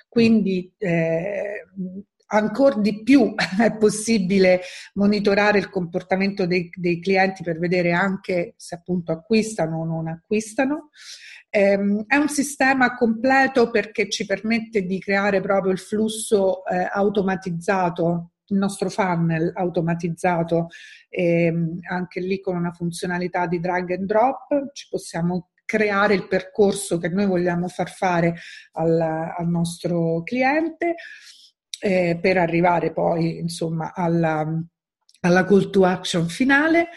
quindi 0.08 0.74
eh, 0.78 1.66
ancora 2.28 2.78
di 2.78 3.04
più 3.04 3.34
è 3.60 3.76
possibile 3.76 4.62
monitorare 4.94 5.60
il 5.60 5.70
comportamento 5.70 6.46
dei, 6.46 6.70
dei, 6.74 7.02
clienti 7.02 7.44
per 7.44 7.60
vedere 7.60 7.92
anche 7.92 8.54
se 8.58 8.76
appunto 8.76 9.12
acquistano 9.12 9.80
o 9.80 9.86
non 9.86 10.08
acquistano. 10.08 10.90
Ehm, 11.50 12.06
è 12.08 12.16
un 12.16 12.30
sistema 12.30 12.96
completo 12.96 13.70
perché 13.70 14.10
ci 14.10 14.26
permette 14.26 14.84
di 14.86 15.00
creare 15.00 15.42
proprio 15.42 15.72
il 15.72 15.80
flusso 15.80 16.66
eh, 16.66 16.90
automatizzato 16.92 18.33
il 18.48 18.58
nostro 18.58 18.90
funnel 18.90 19.52
automatizzato, 19.56 20.68
ehm, 21.10 21.80
anche 21.90 22.20
lì 22.20 22.40
con 22.40 22.56
una 22.56 22.72
funzionalità 22.72 23.48
di 23.48 23.60
drag 23.60 23.92
and 23.92 24.06
drop, 24.06 24.72
ci 24.74 24.88
possiamo 24.90 25.50
creare 25.66 26.14
il 26.14 26.28
percorso 26.28 26.98
che 26.98 27.10
noi 27.10 27.26
vogliamo 27.26 27.68
far 27.68 27.90
fare 27.90 28.36
al, 28.74 29.00
al 29.00 29.48
nostro 29.48 30.22
cliente 30.24 30.96
eh, 31.80 32.18
per 32.22 32.38
arrivare 32.38 32.92
poi 32.92 33.40
insomma 33.40 33.94
alla, 33.94 34.46
alla 35.22 35.46
call 35.46 35.70
to 35.70 35.86
action 35.86 36.28
finale 36.28 36.90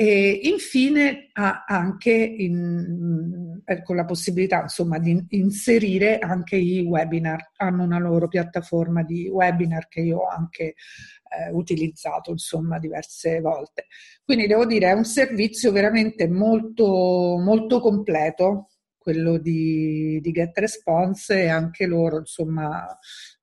e 0.00 0.42
infine 0.44 1.26
ha 1.32 1.64
anche 1.66 2.12
in, 2.12 3.60
con 3.64 3.64
ecco, 3.64 3.94
la 3.94 4.04
possibilità 4.04 4.60
insomma, 4.60 5.00
di 5.00 5.26
inserire 5.30 6.20
anche 6.20 6.54
i 6.54 6.82
webinar, 6.82 7.50
hanno 7.56 7.82
una 7.82 7.98
loro 7.98 8.28
piattaforma 8.28 9.02
di 9.02 9.28
webinar 9.28 9.88
che 9.88 10.02
io 10.02 10.18
ho 10.18 10.28
anche 10.28 10.62
eh, 10.66 11.50
utilizzato 11.50 12.30
insomma, 12.30 12.78
diverse 12.78 13.40
volte. 13.40 13.86
Quindi 14.24 14.46
devo 14.46 14.66
dire 14.66 14.90
è 14.90 14.92
un 14.92 15.04
servizio 15.04 15.72
veramente 15.72 16.28
molto, 16.28 17.36
molto 17.36 17.80
completo 17.80 18.68
quello 18.98 19.36
di, 19.38 20.20
di 20.20 20.30
GetResponse 20.30 21.42
e 21.42 21.48
anche 21.48 21.86
loro 21.86 22.18
insomma 22.18 22.86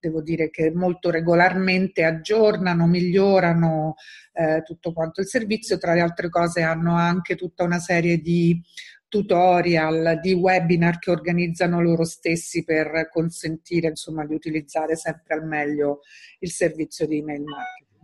devo 0.05 0.21
dire 0.21 0.51
che 0.51 0.71
molto 0.71 1.09
regolarmente 1.09 2.03
aggiornano, 2.03 2.85
migliorano 2.85 3.95
eh, 4.33 4.61
tutto 4.63 4.93
quanto 4.93 5.21
il 5.21 5.27
servizio, 5.27 5.79
tra 5.79 5.93
le 5.93 6.01
altre 6.01 6.29
cose 6.29 6.61
hanno 6.61 6.95
anche 6.95 7.35
tutta 7.35 7.63
una 7.63 7.79
serie 7.79 8.19
di 8.19 8.61
tutorial, 9.07 10.19
di 10.21 10.33
webinar 10.33 10.99
che 10.99 11.09
organizzano 11.09 11.81
loro 11.81 12.03
stessi 12.03 12.63
per 12.63 13.09
consentire 13.11 13.87
insomma 13.87 14.25
di 14.25 14.33
utilizzare 14.33 14.95
sempre 14.95 15.35
al 15.35 15.45
meglio 15.45 16.01
il 16.39 16.51
servizio 16.51 17.07
di 17.07 17.17
email 17.17 17.43
marketing. 17.43 17.94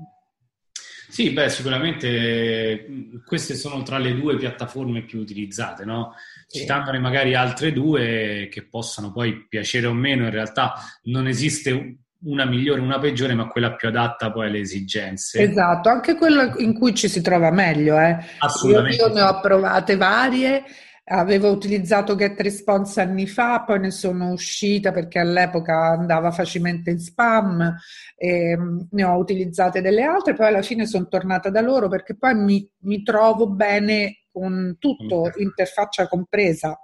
Sì, 1.11 1.31
beh, 1.31 1.49
sicuramente 1.49 2.85
queste 3.25 3.55
sono 3.55 3.83
tra 3.83 3.97
le 3.97 4.15
due 4.15 4.37
piattaforme 4.37 5.03
più 5.03 5.19
utilizzate, 5.19 5.83
no? 5.83 6.13
Citandone 6.47 6.99
magari 6.99 7.35
altre 7.35 7.73
due 7.73 8.47
che 8.49 8.65
possano 8.65 9.11
poi 9.11 9.45
piacere 9.49 9.87
o 9.87 9.93
meno, 9.93 10.23
in 10.23 10.29
realtà 10.31 10.73
non 11.03 11.27
esiste 11.27 11.97
una 12.23 12.45
migliore, 12.45 12.79
una 12.79 12.97
peggiore, 12.97 13.33
ma 13.33 13.47
quella 13.47 13.73
più 13.73 13.89
adatta 13.89 14.31
poi 14.31 14.47
alle 14.47 14.59
esigenze. 14.59 15.41
Esatto, 15.41 15.89
anche 15.89 16.15
quella 16.15 16.53
in 16.59 16.73
cui 16.73 16.95
ci 16.95 17.09
si 17.09 17.19
trova 17.19 17.51
meglio. 17.51 17.99
Eh. 17.99 18.17
Assolutamente. 18.37 18.95
Io, 18.95 19.07
io 19.07 19.13
ne 19.13 19.21
ho 19.21 19.41
provate 19.41 19.97
varie 19.97 20.63
Avevo 21.03 21.49
utilizzato 21.49 22.15
GetResponse 22.15 23.01
anni 23.01 23.27
fa, 23.27 23.63
poi 23.63 23.79
ne 23.79 23.91
sono 23.91 24.31
uscita 24.31 24.91
perché 24.91 25.19
all'epoca 25.19 25.89
andava 25.89 26.31
facilmente 26.31 26.91
in 26.91 26.99
spam, 26.99 27.75
e 28.15 28.55
mm, 28.57 28.79
ne 28.91 29.03
ho 29.03 29.17
utilizzate 29.17 29.81
delle 29.81 30.03
altre, 30.03 30.35
poi 30.35 30.47
alla 30.47 30.61
fine 30.61 30.85
sono 30.85 31.07
tornata 31.07 31.49
da 31.49 31.61
loro 31.61 31.87
perché 31.87 32.15
poi 32.15 32.35
mi, 32.35 32.69
mi 32.81 33.03
trovo 33.03 33.49
bene 33.49 34.25
con 34.31 34.77
tutto, 34.79 35.31
interfaccia 35.37 36.07
compresa. 36.07 36.79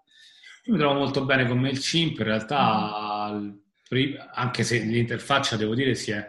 Io 0.65 0.73
mi 0.73 0.79
trovo 0.79 0.99
molto 0.99 1.23
bene 1.23 1.47
con 1.47 1.59
MailChimp, 1.59 2.19
in 2.19 2.25
realtà 2.25 3.31
mm. 3.33 3.49
anche 4.33 4.63
se 4.63 4.79
l'interfaccia 4.79 5.55
devo 5.55 5.73
dire 5.73 5.95
si 5.95 6.11
è 6.11 6.27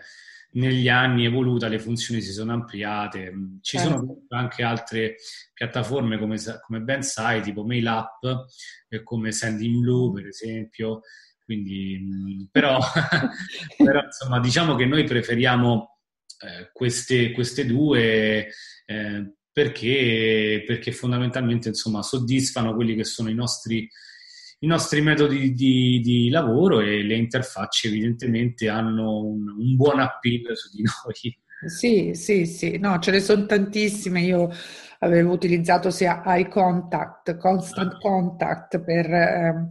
negli 0.53 0.89
anni 0.89 1.25
evoluta, 1.25 1.69
le 1.69 1.79
funzioni 1.79 2.21
si 2.21 2.33
sono 2.33 2.53
ampliate. 2.53 3.33
Ci 3.61 3.77
eh. 3.77 3.81
sono 3.81 4.25
anche 4.29 4.63
altre 4.63 5.17
piattaforme 5.53 6.19
come, 6.19 6.39
come 6.65 6.81
ben 6.81 7.03
sai, 7.03 7.43
tipo 7.43 7.65
MailUp 7.65 8.47
e 8.89 9.03
come 9.03 9.33
Sendinblue, 9.33 10.13
per 10.13 10.27
esempio. 10.27 11.01
Quindi, 11.45 12.49
però, 12.51 12.79
però 13.77 14.03
insomma, 14.05 14.41
diciamo 14.41 14.75
che 14.75 14.85
noi 14.85 15.05
preferiamo 15.05 15.99
eh, 16.41 16.71
queste, 16.73 17.33
queste, 17.33 17.67
due 17.67 18.49
eh, 18.85 19.33
perché, 19.51 20.63
perché 20.67 20.93
fondamentalmente 20.93 21.69
insomma, 21.69 22.03
soddisfano 22.03 22.75
quelli 22.75 22.95
che 22.95 23.05
sono 23.05 23.31
i 23.31 23.35
nostri 23.35 23.89
i 24.61 24.67
nostri 24.67 25.01
metodi 25.01 25.55
di, 25.55 26.01
di, 26.03 26.31
lavoro 26.31 26.81
e 26.81 27.03
le 27.03 27.15
interfacce 27.15 27.89
evidentemente 27.89 28.69
hanno 28.69 29.21
un, 29.21 29.49
un 29.49 29.77
buon 29.77 30.01
appeal 30.01 30.57
su 30.57 30.75
di 30.75 30.83
noi. 31.05 31.39
Sì, 31.67 32.13
sì, 32.15 32.47
sì, 32.47 32.79
no, 32.79 32.99
ce 32.99 33.11
ne 33.11 33.21
sono 33.21 33.47
tantissime. 33.47 34.23
Io 34.23 34.51
avevo 35.01 35.33
utilizzato 35.33 35.91
sia 35.91 36.23
Eye 36.25 36.49
Contact, 36.49 37.37
Constant 37.37 37.95
ah. 37.95 37.99
Contact 37.99 38.81
per, 38.81 39.07
eh, 39.13 39.71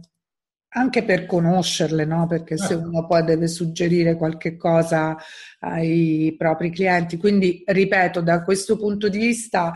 anche 0.68 1.02
per 1.02 1.26
conoscerle, 1.26 2.04
no? 2.04 2.26
Perché 2.26 2.56
se 2.56 2.74
ah. 2.74 2.78
uno 2.78 3.06
poi 3.06 3.24
deve 3.24 3.48
suggerire 3.48 4.16
qualche 4.16 4.56
cosa 4.56 5.16
ai 5.60 6.34
propri 6.36 6.70
clienti. 6.70 7.16
Quindi, 7.16 7.62
ripeto, 7.64 8.20
da 8.20 8.42
questo 8.42 8.76
punto 8.76 9.08
di 9.08 9.18
vista, 9.18 9.74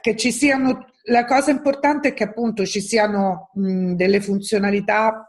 che 0.00 0.16
ci 0.16 0.30
siano 0.30 0.86
la 1.06 1.24
cosa 1.24 1.50
importante 1.50 2.08
è 2.08 2.14
che 2.14 2.24
appunto 2.24 2.64
ci 2.64 2.80
siano 2.80 3.50
mh, 3.54 3.94
delle 3.94 4.20
funzionalità 4.20 5.26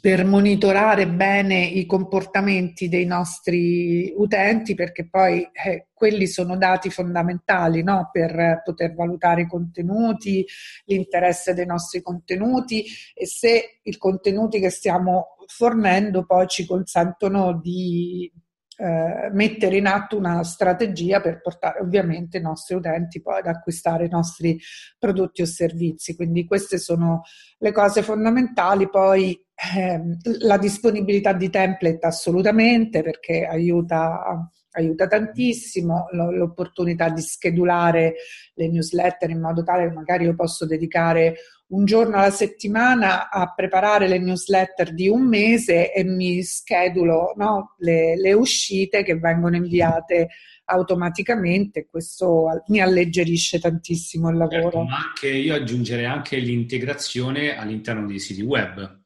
per 0.00 0.24
monitorare 0.24 1.06
bene 1.06 1.62
i 1.62 1.84
comportamenti 1.84 2.88
dei 2.88 3.04
nostri 3.04 4.10
utenti 4.16 4.74
perché 4.74 5.06
poi 5.06 5.46
eh, 5.52 5.88
quelli 5.92 6.26
sono 6.26 6.56
dati 6.56 6.88
fondamentali 6.88 7.82
no? 7.82 8.08
per 8.10 8.62
poter 8.64 8.94
valutare 8.94 9.42
i 9.42 9.46
contenuti, 9.46 10.46
l'interesse 10.86 11.52
dei 11.52 11.66
nostri 11.66 12.00
contenuti 12.00 12.82
e 13.14 13.26
se 13.26 13.80
i 13.82 13.96
contenuti 13.98 14.58
che 14.58 14.70
stiamo 14.70 15.36
fornendo 15.46 16.24
poi 16.24 16.46
ci 16.46 16.64
consentono 16.64 17.60
di 17.60 18.32
eh, 18.80 19.28
mettere 19.32 19.76
in 19.76 19.86
atto 19.86 20.16
una 20.16 20.42
strategia 20.42 21.20
per 21.20 21.40
portare 21.42 21.80
ovviamente 21.80 22.38
i 22.38 22.40
nostri 22.40 22.74
utenti 22.74 23.20
poi 23.20 23.40
ad 23.40 23.46
acquistare 23.46 24.06
i 24.06 24.08
nostri 24.08 24.58
prodotti 24.98 25.42
o 25.42 25.46
servizi. 25.46 26.16
Quindi 26.16 26.46
queste 26.46 26.78
sono 26.78 27.22
le 27.58 27.72
cose 27.72 28.02
fondamentali. 28.02 28.88
Poi 28.88 29.38
eh, 29.76 30.00
la 30.40 30.56
disponibilità 30.56 31.34
di 31.34 31.50
template 31.50 32.06
assolutamente 32.06 33.02
perché 33.02 33.44
aiuta 33.44 34.48
aiuta 34.72 35.06
tantissimo, 35.06 36.08
l'opportunità 36.12 37.08
di 37.08 37.20
schedulare 37.20 38.14
le 38.54 38.68
newsletter 38.68 39.30
in 39.30 39.40
modo 39.40 39.62
tale 39.62 39.88
che 39.88 39.94
magari 39.94 40.24
io 40.24 40.34
posso 40.34 40.66
dedicare 40.66 41.36
un 41.70 41.84
giorno 41.84 42.16
alla 42.16 42.30
settimana 42.30 43.30
a 43.30 43.52
preparare 43.54 44.08
le 44.08 44.18
newsletter 44.18 44.92
di 44.92 45.08
un 45.08 45.26
mese 45.26 45.92
e 45.92 46.04
mi 46.04 46.42
schedulo 46.42 47.32
no, 47.36 47.74
le, 47.78 48.16
le, 48.16 48.32
uscite 48.32 49.02
che 49.02 49.16
vengono 49.16 49.56
inviate 49.56 50.28
automaticamente. 50.64 51.86
Questo 51.88 52.62
mi 52.68 52.80
alleggerisce 52.80 53.60
tantissimo 53.60 54.30
il 54.30 54.36
lavoro. 54.36 54.62
Certo, 54.62 54.82
ma 54.82 54.96
anche 54.96 55.28
io 55.28 55.54
aggiungerei 55.54 56.06
anche 56.06 56.38
l'integrazione 56.38 57.56
all'interno 57.56 58.06
dei 58.06 58.18
siti 58.18 58.42
web. 58.42 59.02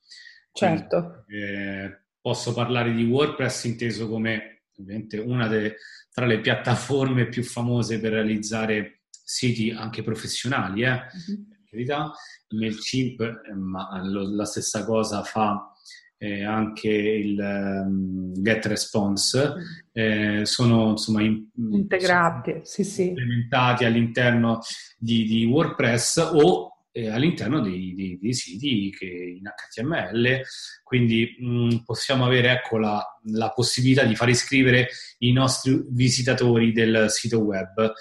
Certo. 0.52 1.24
Quindi, 1.26 1.44
eh, 1.44 1.98
posso 2.20 2.54
parlare 2.54 2.94
di 2.94 3.04
WordPress 3.04 3.64
inteso 3.64 4.08
come 4.08 4.53
ovviamente 4.78 5.18
una 5.18 5.48
de, 5.48 5.76
tra 6.12 6.26
le 6.26 6.40
piattaforme 6.40 7.28
più 7.28 7.42
famose 7.42 8.00
per 8.00 8.12
realizzare 8.12 9.02
siti 9.10 9.70
anche 9.70 10.02
professionali, 10.02 10.82
eh? 10.82 10.92
uh-huh. 10.92 11.46
per 11.48 11.58
carità 11.70 12.12
MailChimp, 12.50 13.20
eh, 13.20 13.54
ma 13.54 14.00
lo, 14.04 14.34
la 14.34 14.44
stessa 14.44 14.84
cosa 14.84 15.22
fa 15.22 15.70
eh, 16.18 16.44
anche 16.44 16.88
il 16.88 17.38
um, 17.38 18.32
GetResponse, 18.32 19.54
eh, 19.92 20.40
sono 20.44 20.90
insomma 20.90 21.22
in, 21.22 21.48
integrati, 21.54 22.50
sono 22.50 22.64
sì, 22.64 22.84
sì. 22.84 23.08
implementati 23.08 23.84
all'interno 23.84 24.60
di, 24.96 25.24
di 25.24 25.44
WordPress 25.44 26.30
o 26.32 26.73
eh, 26.96 27.08
all'interno 27.08 27.60
dei, 27.60 27.92
dei, 27.94 28.18
dei, 28.20 28.32
siti 28.32 28.94
che 28.96 29.04
in 29.04 29.42
HTML, 29.42 30.40
quindi 30.84 31.36
mh, 31.38 31.82
possiamo 31.84 32.24
avere 32.24 32.52
ecco, 32.52 32.78
la, 32.78 33.04
la, 33.32 33.50
possibilità 33.50 34.04
di 34.04 34.14
far 34.14 34.28
iscrivere 34.28 34.88
i 35.18 35.32
nostri 35.32 35.84
visitatori 35.90 36.72
del 36.72 37.06
sito 37.08 37.40
web 37.40 37.92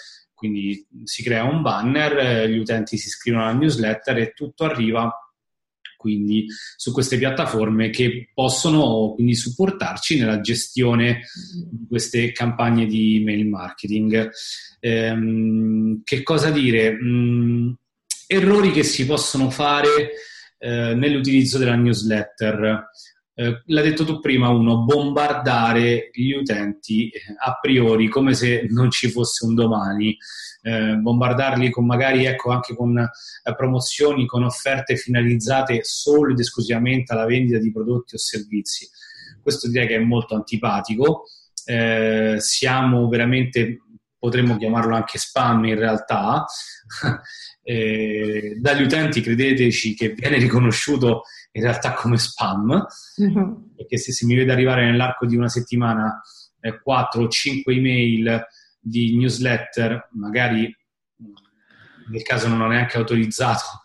quindi 0.43 0.86
si 1.06 1.23
crea 1.23 1.45
un 1.45 1.62
banner, 1.62 2.49
gli 2.49 2.58
utenti 2.58 2.97
si 2.97 3.08
iscrivono 3.08 3.45
alla 3.45 3.58
newsletter 3.58 4.17
e 4.17 4.34
tutto 4.34 4.65
arriva 4.65 5.10
quindi 6.03 6.47
su 6.75 6.91
queste 6.91 7.17
piattaforme 7.17 7.89
che 7.89 8.29
possono 8.34 9.13
quindi 9.13 9.36
supportarci 9.36 10.19
nella 10.19 10.41
gestione 10.41 11.21
di 11.71 11.86
queste 11.88 12.34
campagne 12.34 12.88
di 12.88 13.21
email 13.21 13.47
marketing. 13.47 14.29
Ehm, 14.82 16.01
che 16.03 16.23
cosa 16.23 16.49
dire? 16.49 16.91
Mm, 16.91 17.71
errori 18.34 18.72
che 18.72 18.84
si 18.84 19.06
possono 19.06 19.50
fare 19.50 20.12
eh, 20.58 20.93
nell'utilizzo 20.96 21.58
della 21.58 21.76
newsletter. 21.76 22.89
Eh, 23.36 23.63
l'ha 23.65 23.82
detto 23.82 24.06
tu 24.06 24.19
prima, 24.19 24.50
uno, 24.50 24.84
bombardare 24.84 26.10
gli 26.13 26.32
utenti 26.34 27.10
eh, 27.10 27.19
a 27.43 27.58
priori 27.60 28.08
come 28.08 28.36
se 28.36 28.67
non 28.69 28.91
ci 28.91 29.10
fosse 29.10 29.46
un 29.46 29.56
domani, 29.56 30.15
eh, 30.62 30.96
bombardarli 30.96 31.69
con 31.72 31.86
magari 31.86 32.26
ecco, 32.26 32.52
anche 32.52 32.76
con 32.76 32.98
eh, 32.98 33.56
promozioni, 33.56 34.26
con 34.26 34.43
offerte 34.43 34.96
finalizzate 34.96 35.80
solo 35.84 36.32
ed 36.32 36.39
esclusivamente 36.39 37.13
alla 37.13 37.26
vendita 37.26 37.58
di 37.58 37.72
prodotti 37.72 38.15
o 38.15 38.19
servizi. 38.19 38.88
Questo 39.41 39.67
direi 39.67 39.88
che 39.88 39.96
è 39.96 40.00
molto 40.00 40.36
antipatico. 40.36 41.26
Eh, 41.65 42.36
siamo 42.39 43.08
veramente, 43.10 43.82
potremmo 44.17 44.58
chiamarlo 44.58 44.96
anche 44.96 45.17
spam 45.17 45.65
in 45.65 45.76
realtà. 45.76 46.46
dagli 47.63 48.82
utenti 48.82 49.21
credeteci 49.21 49.95
che 49.95 50.10
viene 50.10 50.38
riconosciuto 50.38 51.23
in 51.54 51.62
realtà 51.62 51.93
come 51.93 52.17
spam, 52.17 52.86
mm-hmm. 53.21 53.54
perché 53.76 53.97
se, 53.97 54.12
se, 54.12 54.26
mi 54.26 54.36
vede 54.36 54.52
arrivare 54.52 54.86
nell'arco 54.86 55.26
di 55.26 55.36
una 55.36 55.47
settimana 55.47 56.21
eh, 56.60 56.82
4 56.82 57.23
o 57.23 57.28
5 57.28 57.73
email 57.73 58.45
di 58.80 59.15
newsletter, 59.15 60.10
magari 60.13 60.76
nel 62.10 62.23
caso 62.23 62.47
non 62.47 62.62
ho 62.62 62.67
neanche 62.67 62.97
autorizzato 62.97 63.84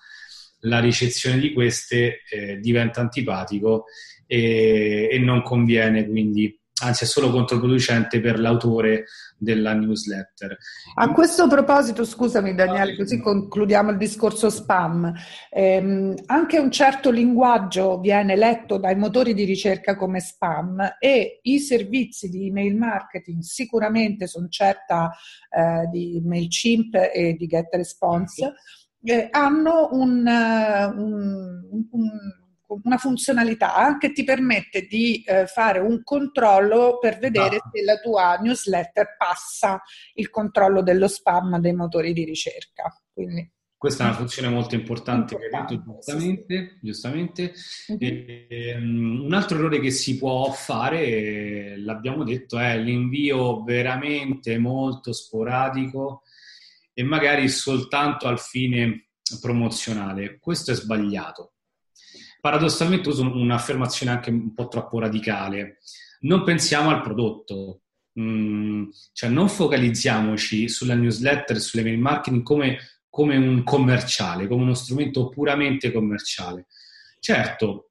la 0.62 0.81
ricezione 0.81 1.38
di 1.38 1.53
queste, 1.53 2.23
eh, 2.29 2.59
diventa 2.59 3.01
antipatico 3.01 3.85
e, 4.27 5.09
e 5.11 5.19
non 5.19 5.43
conviene 5.43 6.07
quindi 6.07 6.58
anzi 6.83 7.05
è 7.05 7.07
solo 7.07 7.31
controproducente 7.31 8.21
per 8.21 8.38
l'autore 8.38 9.05
della 9.37 9.73
newsletter. 9.73 10.57
A 10.95 11.12
questo 11.12 11.47
proposito, 11.47 12.05
scusami 12.05 12.55
Daniele, 12.55 12.97
così 12.97 13.21
concludiamo 13.21 13.91
il 13.91 13.97
discorso 13.97 14.51
spam, 14.51 15.12
ehm, 15.51 16.14
anche 16.27 16.59
un 16.59 16.71
certo 16.71 17.11
linguaggio 17.11 17.99
viene 18.01 18.37
letto 18.37 18.79
dai 18.79 18.97
motori 18.97 19.35
di 19.35 19.45
ricerca 19.45 19.97
come 19.97 20.21
spam 20.21 20.97
e 20.99 21.41
i 21.43 21.59
servizi 21.61 22.29
di 22.29 22.47
email 22.49 22.77
marketing 22.77 23.43
sicuramente 23.43 24.27
sono 24.27 24.49
certa 24.49 25.12
eh, 25.51 25.88
di 25.91 26.21
MailChimp 26.25 26.95
e 27.12 27.35
di 27.38 27.47
GetResponse, 27.47 28.55
eh, 29.05 29.29
hanno 29.31 29.88
un, 29.93 30.27
un, 30.27 31.87
un 31.91 32.11
una 32.69 32.99
funzionalità 32.99 33.97
che 33.99 34.13
ti 34.13 34.25
permette 34.25 34.83
di 34.83 35.23
eh, 35.23 35.47
fare 35.47 35.79
un 35.79 36.03
controllo 36.03 36.99
per 36.99 37.19
vedere 37.19 37.57
ah. 37.57 37.71
se 37.73 37.83
la 37.83 37.97
tua 37.97 38.37
newsletter 38.37 39.17
passa 39.17 39.81
il 40.15 40.29
controllo 40.31 40.83
dello 40.83 41.09
spam 41.09 41.59
dei 41.59 41.73
motori 41.73 42.13
di 42.13 42.25
ricerca. 42.25 42.95
Quindi, 43.13 43.51
questa 43.79 44.03
è 44.05 44.07
una 44.09 44.17
funzione 44.17 44.49
molto 44.49 44.75
importante, 44.75 45.35
importante 45.35 45.77
detto, 45.77 45.93
giustamente. 45.93 46.79
Giustamente. 46.83 47.53
Uh-huh. 47.87 47.97
E, 48.01 48.77
um, 48.77 49.23
un 49.25 49.33
altro 49.33 49.57
errore 49.57 49.79
che 49.79 49.93
si 49.93 50.19
può 50.19 50.51
fare, 50.51 51.77
l'abbiamo 51.79 52.25
detto, 52.25 52.59
è 52.59 52.77
l'invio 52.77 53.63
veramente 53.63 54.59
molto 54.59 55.13
sporadico 55.13 56.23
e 56.93 57.05
magari 57.05 57.49
soltanto 57.49 58.27
al 58.27 58.41
fine 58.41 59.11
promozionale. 59.41 60.39
Questo 60.41 60.73
è 60.73 60.75
sbagliato 60.75 61.53
paradossalmente 62.49 63.11
uso 63.11 63.31
un'affermazione 63.31 64.11
anche 64.11 64.31
un 64.31 64.55
po' 64.55 64.69
troppo 64.69 64.99
radicale. 64.99 65.81
Non 66.21 66.45
pensiamo 66.45 66.89
al 66.89 67.03
prodotto, 67.03 67.83
mm, 68.19 68.89
cioè 69.13 69.29
non 69.29 69.51
focalizziamoci 69.51 70.67
sulla 70.67 70.95
newsletter, 70.95 71.61
sulle 71.61 71.83
mail 71.83 71.99
marketing 71.99 72.43
come, 72.43 72.79
come 73.11 73.37
un 73.37 73.63
commerciale, 73.65 74.49
come 74.49 74.63
uno 74.63 74.73
strumento 74.73 75.29
puramente 75.29 75.93
commerciale. 75.93 76.69
Certo, 77.21 77.91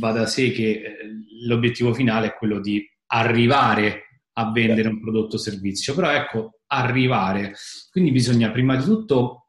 va 0.00 0.12
da 0.12 0.26
sé 0.26 0.50
che 0.50 0.70
eh, 0.70 0.96
l'obiettivo 1.46 1.94
finale 1.94 2.26
è 2.26 2.34
quello 2.34 2.60
di 2.60 2.86
arrivare 3.06 4.22
a 4.34 4.50
vendere 4.52 4.88
un 4.88 5.00
prodotto 5.00 5.36
o 5.36 5.38
servizio, 5.38 5.94
però 5.94 6.10
ecco, 6.10 6.60
arrivare. 6.66 7.54
Quindi 7.90 8.10
bisogna 8.10 8.50
prima 8.50 8.76
di 8.76 8.84
tutto 8.84 9.47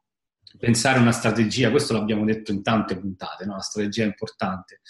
pensare 0.58 0.98
una 0.98 1.12
strategia, 1.12 1.70
questo 1.70 1.92
l'abbiamo 1.92 2.24
detto 2.24 2.52
in 2.52 2.62
tante 2.62 2.98
puntate, 2.98 3.44
no? 3.44 3.54
la 3.54 3.60
strategia 3.60 4.02
è 4.02 4.06
importante, 4.06 4.80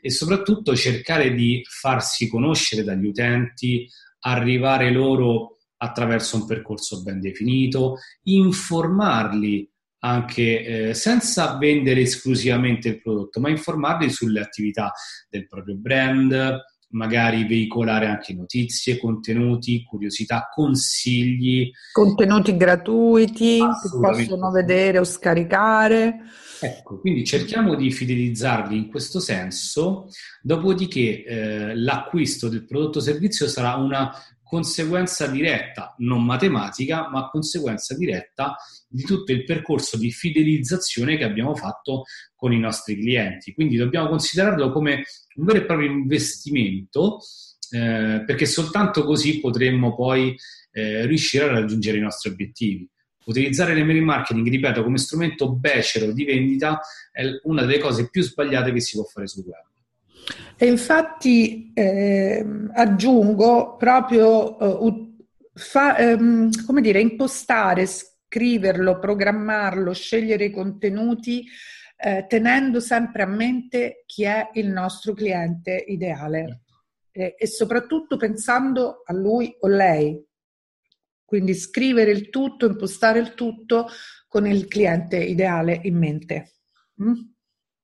e 0.00 0.10
soprattutto 0.10 0.74
cercare 0.74 1.34
di 1.34 1.62
farsi 1.68 2.28
conoscere 2.28 2.84
dagli 2.84 3.06
utenti, 3.06 3.88
arrivare 4.20 4.90
loro 4.90 5.58
attraverso 5.78 6.36
un 6.36 6.46
percorso 6.46 7.02
ben 7.02 7.20
definito, 7.20 7.98
informarli 8.24 9.68
anche 10.02 10.88
eh, 10.88 10.94
senza 10.94 11.56
vendere 11.58 12.00
esclusivamente 12.00 12.88
il 12.88 13.00
prodotto, 13.02 13.40
ma 13.40 13.50
informarli 13.50 14.08
sulle 14.10 14.40
attività 14.40 14.92
del 15.28 15.46
proprio 15.46 15.76
brand, 15.76 16.60
magari 16.90 17.46
veicolare 17.46 18.06
anche 18.06 18.34
notizie, 18.34 18.98
contenuti, 18.98 19.84
curiosità, 19.84 20.48
consigli. 20.52 21.70
Contenuti 21.92 22.56
gratuiti 22.56 23.58
che 23.58 23.98
possono 24.00 24.50
vedere 24.50 24.98
o 24.98 25.04
scaricare. 25.04 26.16
Ecco, 26.62 27.00
quindi 27.00 27.24
cerchiamo 27.24 27.74
di 27.74 27.90
fidelizzarli 27.90 28.76
in 28.76 28.88
questo 28.88 29.18
senso, 29.18 30.08
dopodiché 30.42 31.24
eh, 31.24 31.74
l'acquisto 31.74 32.48
del 32.48 32.66
prodotto 32.66 32.98
o 32.98 33.02
servizio 33.02 33.48
sarà 33.48 33.76
una 33.76 34.12
conseguenza 34.50 35.28
diretta, 35.28 35.94
non 35.98 36.24
matematica, 36.24 37.08
ma 37.08 37.28
conseguenza 37.28 37.94
diretta 37.96 38.56
di 38.88 39.04
tutto 39.04 39.30
il 39.30 39.44
percorso 39.44 39.96
di 39.96 40.10
fidelizzazione 40.10 41.16
che 41.16 41.22
abbiamo 41.22 41.54
fatto 41.54 42.02
con 42.34 42.52
i 42.52 42.58
nostri 42.58 42.98
clienti. 42.98 43.54
Quindi 43.54 43.76
dobbiamo 43.76 44.08
considerarlo 44.08 44.72
come 44.72 45.04
un 45.36 45.44
vero 45.44 45.60
e 45.60 45.64
proprio 45.64 45.88
investimento, 45.88 47.20
eh, 47.70 48.24
perché 48.26 48.44
soltanto 48.44 49.04
così 49.04 49.38
potremmo 49.38 49.94
poi 49.94 50.36
eh, 50.72 51.06
riuscire 51.06 51.44
a 51.44 51.52
raggiungere 51.52 51.98
i 51.98 52.00
nostri 52.00 52.30
obiettivi. 52.30 52.90
Utilizzare 53.26 53.72
l'email 53.72 54.02
marketing, 54.02 54.48
ripeto, 54.48 54.82
come 54.82 54.98
strumento 54.98 55.54
becero 55.54 56.10
di 56.10 56.24
vendita 56.24 56.80
è 57.12 57.22
una 57.44 57.62
delle 57.62 57.78
cose 57.78 58.10
più 58.10 58.22
sbagliate 58.22 58.72
che 58.72 58.80
si 58.80 58.96
può 58.96 59.04
fare 59.04 59.28
sul 59.28 59.44
web. 59.44 59.69
E 60.56 60.66
infatti 60.66 61.72
eh, 61.74 62.44
aggiungo 62.74 63.76
proprio 63.76 64.56
uh, 64.56 65.16
fa, 65.54 65.96
um, 65.98 66.50
come 66.66 66.80
dire, 66.80 67.00
impostare, 67.00 67.86
scriverlo, 67.86 68.98
programmarlo, 68.98 69.92
scegliere 69.92 70.46
i 70.46 70.50
contenuti 70.50 71.46
eh, 72.02 72.24
tenendo 72.26 72.80
sempre 72.80 73.22
a 73.22 73.26
mente 73.26 74.04
chi 74.06 74.24
è 74.24 74.50
il 74.54 74.68
nostro 74.68 75.12
cliente 75.12 75.84
ideale 75.86 76.62
eh, 77.12 77.34
e 77.38 77.46
soprattutto 77.46 78.16
pensando 78.16 79.02
a 79.04 79.12
lui 79.12 79.54
o 79.60 79.68
lei. 79.68 80.24
Quindi 81.24 81.54
scrivere 81.54 82.10
il 82.10 82.30
tutto, 82.30 82.66
impostare 82.66 83.18
il 83.18 83.34
tutto 83.34 83.88
con 84.26 84.46
il 84.46 84.66
cliente 84.66 85.16
ideale 85.16 85.78
in 85.84 85.96
mente. 85.96 86.52
Mm? 87.02 87.12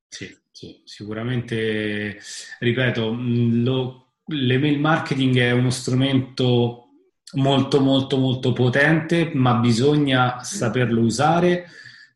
Sì. 0.07 0.45
Sì, 0.57 0.81
sicuramente, 0.85 2.17
ripeto, 2.57 3.15
lo, 3.15 4.13
l'email 4.25 4.79
marketing 4.79 5.37
è 5.37 5.51
uno 5.51 5.69
strumento 5.69 6.87
molto 7.33 7.79
molto 7.79 8.17
molto 8.17 8.53
potente, 8.53 9.29
ma 9.35 9.53
bisogna 9.59 10.41
saperlo 10.41 11.01
usare 11.01 11.65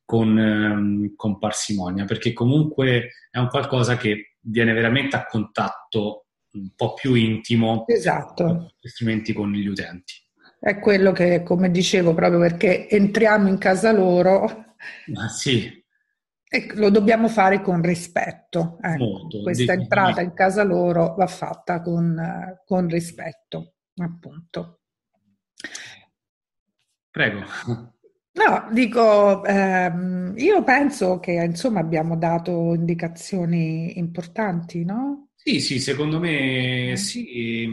con, 0.03 0.39
ehm, 0.39 1.13
con, 1.15 1.37
parsimonia, 1.37 2.05
perché 2.05 2.33
comunque 2.33 3.11
è 3.29 3.37
un 3.37 3.47
qualcosa 3.47 3.95
che 3.95 4.37
viene 4.39 4.73
veramente 4.73 5.15
a 5.15 5.27
contatto 5.27 6.25
un 6.53 6.71
po' 6.75 6.95
più 6.95 7.13
intimo 7.13 7.85
esatto. 7.85 8.73
strumenti 8.81 9.33
con 9.33 9.51
gli 9.51 9.67
utenti. 9.67 10.15
È 10.59 10.79
quello 10.79 11.11
che, 11.11 11.43
come 11.43 11.69
dicevo, 11.69 12.15
proprio 12.15 12.39
perché 12.39 12.89
entriamo 12.89 13.47
in 13.47 13.59
casa 13.59 13.91
loro. 13.91 14.77
Ma 15.13 15.27
sì, 15.27 15.80
e 16.53 16.67
lo 16.73 16.89
dobbiamo 16.89 17.29
fare 17.29 17.61
con 17.61 17.81
rispetto. 17.81 18.77
Ecco, 18.81 19.03
Molto, 19.05 19.41
questa 19.41 19.71
entrata 19.71 20.19
in 20.19 20.33
casa 20.33 20.63
loro 20.63 21.15
va 21.17 21.27
fatta 21.27 21.81
con, 21.81 22.21
con 22.65 22.89
rispetto, 22.89 23.75
appunto. 23.95 24.81
Prego. 27.09 27.45
No, 28.33 28.69
dico, 28.73 29.45
ehm, 29.45 30.33
io 30.37 30.63
penso 30.63 31.19
che 31.21 31.31
insomma 31.31 31.79
abbiamo 31.79 32.17
dato 32.17 32.73
indicazioni 32.73 33.97
importanti, 33.97 34.83
no? 34.83 35.29
Sì, 35.35 35.61
sì, 35.61 35.79
secondo 35.79 36.19
me 36.19 36.95
sì. 36.97 37.65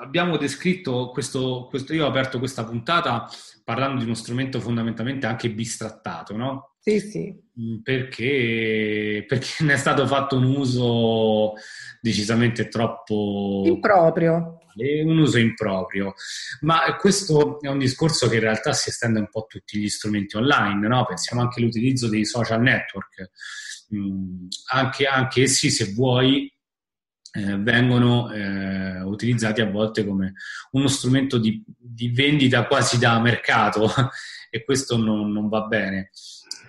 Abbiamo 0.00 0.36
descritto 0.36 1.10
questo, 1.10 1.66
questo, 1.68 1.94
io 1.94 2.04
ho 2.04 2.08
aperto 2.08 2.38
questa 2.38 2.64
puntata 2.64 3.28
parlando 3.64 3.98
di 3.98 4.04
uno 4.04 4.14
strumento 4.14 4.60
fondamentalmente 4.60 5.26
anche 5.26 5.50
bistrattato, 5.50 6.36
no? 6.36 6.76
Sì, 6.78 7.00
sì. 7.00 7.34
Mm, 7.60 7.78
perché, 7.82 9.24
perché 9.26 9.48
ne 9.64 9.72
è 9.72 9.76
stato 9.76 10.06
fatto 10.06 10.36
un 10.36 10.44
uso 10.44 11.54
decisamente 12.00 12.68
troppo... 12.68 13.64
Improprio. 13.66 14.60
Un 15.04 15.18
uso 15.18 15.38
improprio. 15.38 16.14
Ma 16.60 16.94
questo 16.96 17.60
è 17.60 17.68
un 17.68 17.78
discorso 17.78 18.28
che 18.28 18.34
in 18.36 18.42
realtà 18.42 18.72
si 18.72 18.90
estende 18.90 19.18
un 19.18 19.28
po' 19.30 19.40
a 19.40 19.46
tutti 19.48 19.78
gli 19.78 19.88
strumenti 19.88 20.36
online, 20.36 20.86
no? 20.86 21.04
Pensiamo 21.06 21.42
anche 21.42 21.60
all'utilizzo 21.60 22.08
dei 22.08 22.24
social 22.24 22.60
network. 22.60 23.30
Mm, 23.94 24.46
anche, 24.72 25.06
anche 25.06 25.42
essi, 25.42 25.70
se 25.70 25.92
vuoi, 25.92 26.52
eh, 27.36 27.58
vengono 27.58 28.32
eh, 28.32 29.02
utilizzati 29.02 29.60
a 29.60 29.70
volte 29.70 30.06
come 30.06 30.32
uno 30.70 30.88
strumento 30.88 31.36
di, 31.36 31.62
di 31.66 32.08
vendita 32.08 32.66
quasi 32.66 32.98
da 32.98 33.20
mercato 33.20 33.90
e 34.50 34.64
questo 34.64 34.96
non, 34.96 35.30
non 35.32 35.48
va 35.48 35.62
bene. 35.62 36.10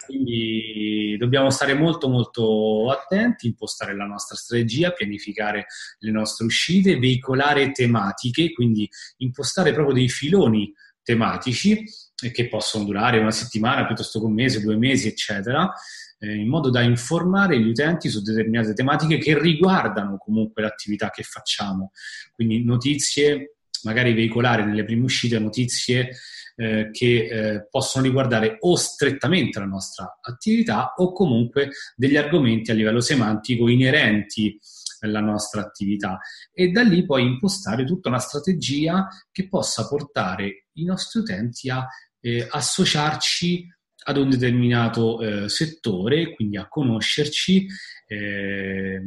Quindi 0.06 1.16
dobbiamo 1.18 1.50
stare 1.50 1.74
molto 1.74 2.08
molto 2.08 2.92
attenti, 2.92 3.48
impostare 3.48 3.96
la 3.96 4.06
nostra 4.06 4.36
strategia, 4.36 4.92
pianificare 4.92 5.66
le 6.00 6.12
nostre 6.12 6.46
uscite, 6.46 7.00
veicolare 7.00 7.72
tematiche, 7.72 8.54
quindi 8.54 8.90
impostare 9.18 9.74
proprio 9.74 9.96
dei 9.96 10.08
filoni 10.10 10.74
tematici 11.04 11.84
che 12.32 12.48
possono 12.48 12.84
durare 12.84 13.20
una 13.20 13.32
settimana 13.32 13.86
piuttosto 13.86 14.20
che 14.20 14.26
un 14.26 14.34
mese, 14.34 14.62
due 14.62 14.76
mesi, 14.78 15.08
eccetera, 15.08 15.72
eh, 16.20 16.36
in 16.36 16.48
modo 16.48 16.70
da 16.70 16.82
informare 16.82 17.60
gli 17.60 17.70
utenti 17.70 18.10
su 18.10 18.22
determinate 18.22 18.74
tematiche 18.74 19.18
che 19.18 19.40
riguardano 19.40 20.18
comunque 20.18 20.62
l'attività 20.62 21.10
che 21.10 21.24
facciamo. 21.24 21.92
Quindi 22.32 22.64
notizie, 22.64 23.58
magari 23.84 24.14
veicolare 24.14 24.66
nelle 24.66 24.84
prime 24.84 25.04
uscite 25.04 25.40
notizie 25.40 26.12
eh, 26.56 26.90
che 26.92 27.28
eh, 27.28 27.68
possono 27.70 28.06
riguardare 28.06 28.58
o 28.62 28.76
strettamente 28.76 29.60
la 29.60 29.66
nostra 29.66 30.18
attività 30.22 30.94
o 30.96 31.12
comunque 31.12 31.70
degli 31.96 32.18
argomenti 32.18 32.72
a 32.72 32.74
livello 32.74 33.00
semantico 33.00 33.68
inerenti 33.68 34.60
alla 35.02 35.20
nostra 35.20 35.62
attività 35.62 36.18
e 36.52 36.70
da 36.72 36.82
lì 36.82 37.06
poi 37.06 37.24
impostare 37.24 37.86
tutta 37.86 38.10
una 38.10 38.18
strategia 38.18 39.08
che 39.32 39.48
possa 39.48 39.88
portare 39.88 40.66
i 40.74 40.86
nostri 40.86 41.20
utenti 41.20 41.70
a 41.70 41.86
eh, 42.20 42.48
associarci 42.50 43.68
ad 44.08 44.18
un 44.18 44.30
determinato 44.30 45.22
eh, 45.22 45.50
settore, 45.50 46.34
quindi 46.34 46.56
a 46.56 46.70
conoscerci 46.70 47.68
eh, 48.08 49.02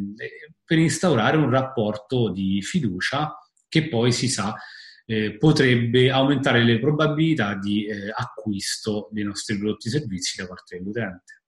per 0.62 0.78
instaurare 0.78 1.38
un 1.38 1.48
rapporto 1.48 2.30
di 2.30 2.60
fiducia 2.60 3.34
che 3.66 3.88
poi 3.88 4.12
si 4.12 4.28
sa 4.28 4.54
eh, 5.06 5.38
potrebbe 5.38 6.10
aumentare 6.10 6.62
le 6.62 6.78
probabilità 6.78 7.54
di 7.54 7.86
eh, 7.86 8.12
acquisto 8.14 9.08
dei 9.10 9.24
nostri 9.24 9.56
prodotti 9.56 9.88
e 9.88 9.92
servizi 9.92 10.36
da 10.36 10.46
parte 10.46 10.76
dell'utente. 10.76 11.42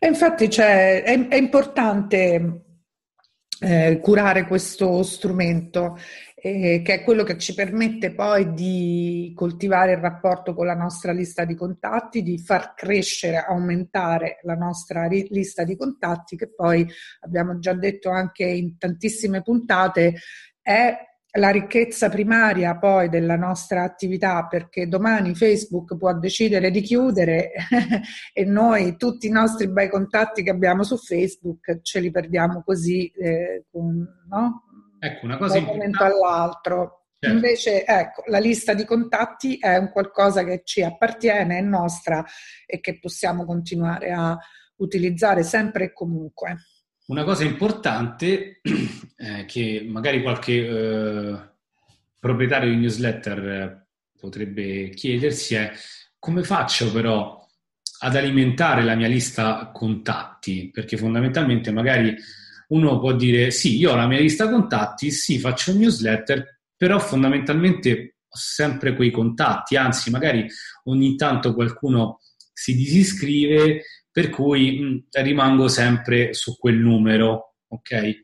E 0.00 0.06
infatti 0.08 0.46
è, 0.46 1.02
è, 1.04 1.36
importante 1.36 2.64
eh, 3.60 4.00
curare 4.02 4.46
questo 4.48 5.04
strumento 5.04 5.96
eh, 6.46 6.82
che 6.82 6.92
è 6.92 7.02
quello 7.02 7.22
che 7.22 7.38
ci 7.38 7.54
permette 7.54 8.12
poi 8.12 8.52
di 8.52 9.32
coltivare 9.34 9.92
il 9.92 9.98
rapporto 9.98 10.52
con 10.52 10.66
la 10.66 10.74
nostra 10.74 11.10
lista 11.10 11.46
di 11.46 11.54
contatti, 11.54 12.22
di 12.22 12.38
far 12.38 12.74
crescere, 12.74 13.38
aumentare 13.38 14.40
la 14.42 14.54
nostra 14.54 15.06
ri- 15.06 15.26
lista 15.30 15.64
di 15.64 15.74
contatti 15.74 16.36
che 16.36 16.52
poi 16.52 16.86
abbiamo 17.20 17.58
già 17.60 17.72
detto 17.72 18.10
anche 18.10 18.44
in 18.44 18.76
tantissime 18.76 19.40
puntate 19.40 20.16
è 20.60 20.94
la 21.36 21.48
ricchezza 21.48 22.10
primaria 22.10 22.76
poi 22.76 23.08
della 23.08 23.36
nostra 23.36 23.82
attività 23.82 24.46
perché 24.46 24.86
domani 24.86 25.34
Facebook 25.34 25.96
può 25.96 26.12
decidere 26.12 26.70
di 26.70 26.82
chiudere 26.82 27.52
e 28.34 28.44
noi 28.44 28.96
tutti 28.96 29.28
i 29.28 29.30
nostri 29.30 29.68
bei 29.70 29.88
contatti 29.88 30.42
che 30.42 30.50
abbiamo 30.50 30.82
su 30.82 30.98
Facebook 30.98 31.80
ce 31.80 32.00
li 32.00 32.10
perdiamo 32.10 32.62
così 32.62 33.10
eh, 33.16 33.64
con, 33.70 34.06
no? 34.28 34.63
Ecco, 35.06 35.24
una 35.24 35.36
cosa 35.36 35.54
da 35.54 35.60
un 35.60 35.66
momento 35.66 36.04
all'altro. 36.04 37.06
Certo. 37.18 37.36
Invece, 37.36 37.84
ecco, 37.86 38.22
la 38.26 38.38
lista 38.38 38.74
di 38.74 38.84
contatti 38.84 39.56
è 39.58 39.76
un 39.76 39.90
qualcosa 39.90 40.44
che 40.44 40.62
ci 40.64 40.82
appartiene, 40.82 41.58
è 41.58 41.62
nostra 41.62 42.24
e 42.66 42.80
che 42.80 42.98
possiamo 42.98 43.44
continuare 43.46 44.10
a 44.10 44.36
utilizzare 44.76 45.42
sempre 45.42 45.84
e 45.84 45.92
comunque. 45.92 46.56
Una 47.06 47.24
cosa 47.24 47.44
importante 47.44 48.60
eh, 49.16 49.44
che 49.46 49.86
magari 49.88 50.22
qualche 50.22 50.52
eh, 50.52 51.38
proprietario 52.18 52.70
di 52.70 52.76
newsletter 52.76 53.48
eh, 53.48 53.86
potrebbe 54.18 54.88
chiedersi 54.90 55.54
è 55.54 55.72
come 56.18 56.42
faccio 56.42 56.90
però 56.90 57.46
ad 58.00 58.16
alimentare 58.16 58.82
la 58.82 58.94
mia 58.94 59.08
lista 59.08 59.70
contatti? 59.72 60.70
Perché 60.70 60.96
fondamentalmente 60.96 61.70
magari 61.70 62.16
uno 62.68 62.98
può 62.98 63.12
dire 63.12 63.50
sì, 63.50 63.78
io 63.78 63.92
ho 63.92 63.96
la 63.96 64.06
mia 64.06 64.20
lista 64.20 64.48
contatti, 64.48 65.10
sì, 65.10 65.38
faccio 65.38 65.72
un 65.72 65.78
newsletter, 65.78 66.60
però 66.76 66.98
fondamentalmente 66.98 68.16
ho 68.28 68.36
sempre 68.36 68.94
quei 68.94 69.10
contatti, 69.10 69.76
anzi 69.76 70.10
magari 70.10 70.46
ogni 70.84 71.16
tanto 71.16 71.54
qualcuno 71.54 72.20
si 72.52 72.74
disiscrive 72.74 73.82
per 74.10 74.30
cui 74.30 74.78
mh, 74.78 74.84
mm, 74.84 74.98
rimango 75.22 75.68
sempre 75.68 76.34
su 76.34 76.56
quel 76.56 76.76
numero, 76.76 77.56
ok? 77.68 78.20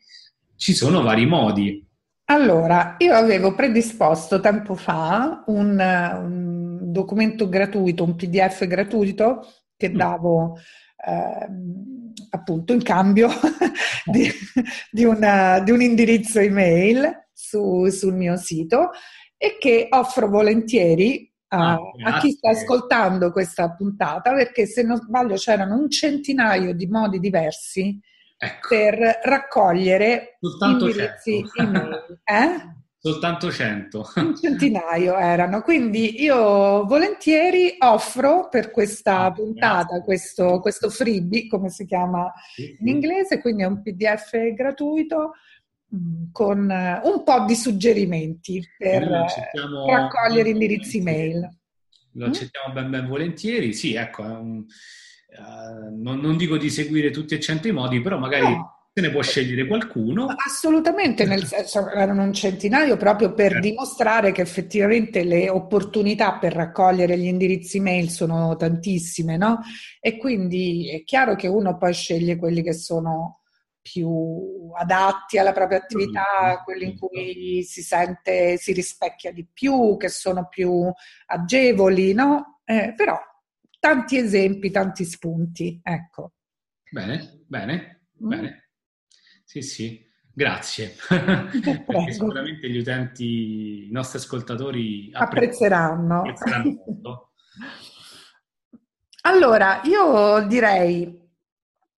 Ci 0.56 0.72
sono 0.72 1.02
vari 1.02 1.26
modi. 1.26 1.84
Allora, 2.26 2.94
io 2.98 3.12
avevo 3.14 3.54
predisposto 3.56 4.38
tempo 4.38 4.76
fa 4.76 5.42
un, 5.46 5.76
un 5.78 6.92
documento 6.92 7.48
gratuito, 7.48 8.04
un 8.04 8.14
PDF 8.14 8.66
gratuito 8.66 9.44
che 9.76 9.88
mm. 9.90 9.96
davo 9.96 10.58
eh, 11.06 11.48
appunto 12.30 12.72
in 12.72 12.82
cambio 12.82 13.28
di, 14.04 14.30
di, 14.90 15.04
una, 15.04 15.60
di 15.60 15.70
un 15.70 15.82
indirizzo 15.82 16.40
email 16.40 17.28
su, 17.32 17.88
sul 17.88 18.14
mio 18.14 18.36
sito 18.36 18.90
e 19.36 19.56
che 19.58 19.88
offro 19.90 20.28
volentieri 20.28 21.28
a, 21.52 21.72
ah, 21.72 21.80
a, 22.04 22.18
chi 22.18 22.30
sta 22.30 22.50
ascoltando 22.50 23.32
questa 23.32 23.74
puntata, 23.74 24.32
perché 24.32 24.66
se 24.66 24.82
non 24.82 24.98
sbaglio 24.98 25.34
c'erano 25.34 25.76
un 25.76 25.90
centinaio 25.90 26.74
di 26.74 26.86
modi 26.86 27.18
diversi 27.18 27.98
ecco. 28.36 28.68
per 28.68 29.20
raccogliere 29.24 30.36
Soltanto 30.38 30.86
indirizzi 30.86 31.44
email. 31.56 32.20
Eh? 32.22 32.79
Soltanto 33.02 33.50
100. 33.50 34.12
Un 34.16 34.36
centinaio 34.36 35.16
erano, 35.16 35.62
quindi 35.62 36.20
io 36.20 36.84
volentieri 36.84 37.76
offro 37.78 38.50
per 38.50 38.70
questa 38.70 39.20
ah, 39.20 39.32
puntata 39.32 40.02
questo, 40.02 40.60
questo, 40.60 40.90
freebie, 40.90 41.46
come 41.46 41.70
si 41.70 41.86
chiama 41.86 42.30
sì, 42.54 42.76
in 42.78 42.88
inglese, 42.88 43.40
quindi 43.40 43.62
è 43.62 43.64
un 43.64 43.80
PDF 43.80 44.52
gratuito 44.52 45.32
mm, 45.96 46.24
con 46.30 46.70
eh, 46.70 47.00
un 47.04 47.22
po' 47.24 47.44
di 47.46 47.54
suggerimenti 47.54 48.62
per 48.76 49.08
raccogliere 49.88 50.50
indirizzi 50.50 51.00
mail. 51.00 51.40
Lo 52.12 52.26
mm? 52.26 52.28
accettiamo 52.28 52.74
ben, 52.74 52.90
ben 52.90 53.08
volentieri, 53.08 53.72
sì, 53.72 53.94
ecco, 53.94 54.24
um, 54.24 54.66
uh, 55.38 56.02
non, 56.02 56.20
non, 56.20 56.36
dico 56.36 56.58
di 56.58 56.68
seguire 56.68 57.10
tutti 57.10 57.32
e 57.32 57.40
cento 57.40 57.66
i 57.66 57.72
modi, 57.72 58.02
però 58.02 58.18
magari... 58.18 58.44
No 58.44 58.74
se 58.92 59.00
ne 59.00 59.10
può 59.10 59.22
scegliere 59.22 59.66
qualcuno. 59.66 60.26
Assolutamente, 60.26 61.24
nel 61.24 61.44
senso 61.44 61.88
erano 61.90 62.24
un 62.24 62.32
centinaio 62.32 62.96
proprio 62.96 63.32
per 63.32 63.56
eh. 63.56 63.60
dimostrare 63.60 64.32
che 64.32 64.42
effettivamente 64.42 65.22
le 65.22 65.48
opportunità 65.48 66.38
per 66.38 66.52
raccogliere 66.52 67.16
gli 67.16 67.26
indirizzi 67.26 67.78
mail 67.78 68.10
sono 68.10 68.56
tantissime, 68.56 69.36
no? 69.36 69.60
E 70.00 70.16
quindi 70.16 70.90
è 70.90 71.04
chiaro 71.04 71.36
che 71.36 71.46
uno 71.46 71.76
poi 71.76 71.92
sceglie 71.92 72.36
quelli 72.36 72.62
che 72.62 72.72
sono 72.72 73.42
più 73.80 74.70
adatti 74.76 75.38
alla 75.38 75.52
propria 75.52 75.78
attività, 75.78 76.60
quelli 76.64 76.84
in 76.90 76.98
cui 76.98 77.62
si 77.62 77.82
sente, 77.82 78.56
si 78.56 78.72
rispecchia 78.72 79.32
di 79.32 79.46
più, 79.50 79.96
che 79.96 80.08
sono 80.08 80.48
più 80.48 80.92
agevoli, 81.26 82.12
no? 82.12 82.60
Eh, 82.64 82.92
però 82.96 83.18
tanti 83.78 84.16
esempi, 84.18 84.70
tanti 84.70 85.04
spunti, 85.04 85.80
ecco. 85.82 86.32
Bene, 86.90 87.44
bene, 87.46 88.06
mm. 88.22 88.28
bene. 88.28 88.69
Sì, 89.50 89.62
sì, 89.62 90.00
grazie. 90.32 90.94
Perché 91.08 92.12
sicuramente 92.12 92.70
gli 92.70 92.78
utenti, 92.78 93.88
i 93.88 93.90
nostri 93.90 94.18
ascoltatori 94.18 95.10
apprezzeranno. 95.12 96.18
apprezzeranno 96.20 97.32
allora, 99.22 99.80
io 99.82 100.46
direi 100.46 101.18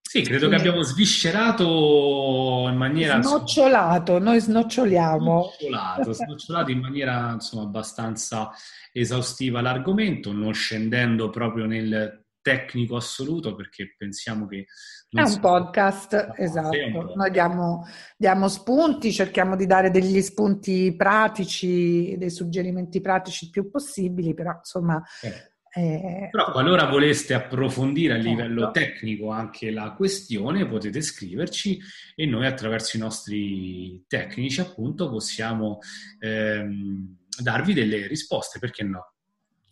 sì, 0.01 0.23
credo 0.23 0.49
che 0.49 0.55
abbiamo 0.55 0.81
sviscerato 0.83 2.69
in 2.71 2.77
maniera... 2.77 3.21
Snocciolato, 3.21 4.19
noi 4.19 4.41
snoccioliamo. 4.41 5.53
Snocciolato, 5.59 6.13
snocciolato 6.13 6.71
in 6.71 6.81
maniera 6.81 7.33
insomma, 7.33 7.65
abbastanza 7.65 8.51
esaustiva 8.93 9.61
l'argomento, 9.61 10.33
non 10.33 10.55
scendendo 10.55 11.29
proprio 11.29 11.67
nel 11.67 12.22
tecnico 12.43 12.97
assoluto 12.97 13.55
perché 13.55 13.95
pensiamo 13.97 14.47
che... 14.47 14.67
È 15.09 15.21
un 15.21 15.41
podcast, 15.41 16.33
esatto. 16.37 17.15
Noi 17.15 17.31
diamo, 17.31 17.87
diamo, 18.17 18.49
spunti, 18.49 19.13
cerchiamo 19.13 19.57
di 19.57 19.67
dare 19.67 19.91
degli 19.91 20.21
spunti 20.21 20.95
pratici, 20.97 22.17
dei 22.19 22.31
suggerimenti 22.31 23.01
pratici 23.01 23.49
più 23.49 23.71
possibili, 23.71 24.35
però 24.35 24.53
insomma... 24.59 25.03
Eh. 25.23 25.51
Eh, 25.75 26.29
però 26.31 26.53
qualora 26.53 26.85
voleste 26.85 27.33
approfondire 27.33 28.13
a 28.13 28.17
certo. 28.17 28.29
livello 28.29 28.71
tecnico 28.73 29.31
anche 29.31 29.71
la 29.71 29.93
questione 29.93 30.67
potete 30.67 31.01
scriverci 31.01 31.81
e 32.15 32.27
noi 32.27 32.45
attraverso 32.45 32.99
i 32.99 33.01
nostri 33.01 34.05
tecnici 34.07 34.61
appunto 34.61 35.09
possiamo 35.09 35.79
ehm, 36.19 37.17
darvi 37.41 37.73
delle 37.73 38.07
risposte, 38.07 38.59
perché 38.59 38.85
no? 38.85 39.15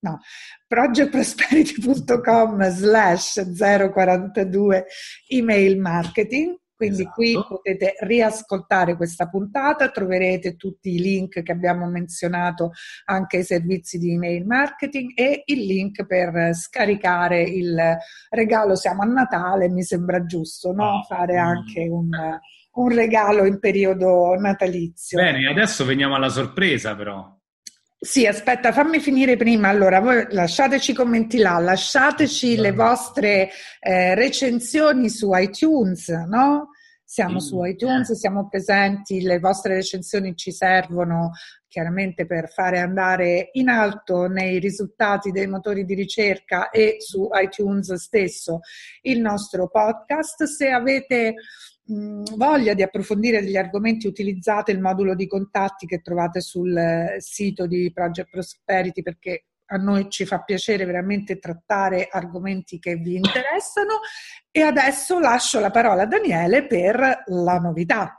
no, 0.00 0.20
projectprosperity.com 0.66 2.70
slash 2.70 3.42
042 3.90 4.86
email 5.28 5.78
marketing 5.80 6.56
quindi 6.84 7.02
esatto. 7.02 7.14
qui 7.14 7.44
potete 7.48 7.94
riascoltare 8.00 8.96
questa 8.96 9.28
puntata, 9.28 9.90
troverete 9.90 10.56
tutti 10.56 10.94
i 10.94 11.00
link 11.00 11.42
che 11.42 11.52
abbiamo 11.52 11.86
menzionato 11.86 12.72
anche 13.06 13.38
ai 13.38 13.44
servizi 13.44 13.98
di 13.98 14.12
email 14.12 14.44
marketing 14.44 15.12
e 15.14 15.42
il 15.46 15.64
link 15.64 16.04
per 16.06 16.54
scaricare 16.54 17.42
il 17.42 17.96
regalo. 18.30 18.74
Siamo 18.76 19.02
a 19.02 19.06
Natale, 19.06 19.68
mi 19.68 19.82
sembra 19.82 20.24
giusto 20.24 20.72
no? 20.72 20.98
Ah, 20.98 21.02
fare 21.02 21.36
anche 21.36 21.86
un, 21.88 22.10
un 22.72 22.88
regalo 22.94 23.44
in 23.46 23.58
periodo 23.58 24.34
natalizio. 24.34 25.18
Bene, 25.18 25.48
adesso 25.48 25.84
veniamo 25.84 26.14
alla 26.14 26.28
sorpresa 26.28 26.94
però. 26.94 27.34
Sì, 28.04 28.26
aspetta, 28.26 28.70
fammi 28.70 29.00
finire 29.00 29.36
prima. 29.36 29.70
Allora, 29.70 29.98
voi 29.98 30.26
lasciateci 30.28 30.92
commenti 30.92 31.38
là, 31.38 31.58
lasciateci 31.58 32.56
le 32.56 32.72
vostre 32.72 33.48
eh, 33.80 34.14
recensioni 34.14 35.08
su 35.08 35.30
iTunes, 35.32 36.08
no? 36.28 36.68
Siamo 37.14 37.38
su 37.38 37.62
iTunes, 37.62 38.10
siamo 38.14 38.48
presenti, 38.48 39.22
le 39.22 39.38
vostre 39.38 39.76
recensioni 39.76 40.34
ci 40.34 40.50
servono 40.50 41.30
chiaramente 41.68 42.26
per 42.26 42.50
fare 42.50 42.80
andare 42.80 43.50
in 43.52 43.68
alto 43.68 44.26
nei 44.26 44.58
risultati 44.58 45.30
dei 45.30 45.46
motori 45.46 45.84
di 45.84 45.94
ricerca 45.94 46.70
e 46.70 46.96
su 46.98 47.28
iTunes 47.40 47.94
stesso 47.94 48.62
il 49.02 49.20
nostro 49.20 49.68
podcast. 49.68 50.42
Se 50.42 50.70
avete 50.70 51.34
voglia 52.34 52.74
di 52.74 52.82
approfondire 52.82 53.42
degli 53.42 53.56
argomenti, 53.56 54.08
utilizzate 54.08 54.72
il 54.72 54.80
modulo 54.80 55.14
di 55.14 55.28
contatti 55.28 55.86
che 55.86 56.00
trovate 56.00 56.40
sul 56.40 56.76
eh, 56.76 57.14
sito 57.20 57.68
di 57.68 57.92
Project 57.94 58.28
Prosperity 58.28 59.02
perché 59.02 59.44
a 59.66 59.76
noi 59.76 60.08
ci 60.10 60.24
fa 60.26 60.42
piacere 60.42 60.84
veramente 60.84 61.38
trattare 61.38 62.08
argomenti 62.10 62.78
che 62.78 62.96
vi 62.96 63.16
interessano. 63.16 64.00
E 64.50 64.60
adesso 64.60 65.18
lascio 65.18 65.60
la 65.60 65.70
parola 65.70 66.02
a 66.02 66.06
Daniele 66.06 66.66
per 66.66 67.24
la 67.26 67.58
novità. 67.58 68.18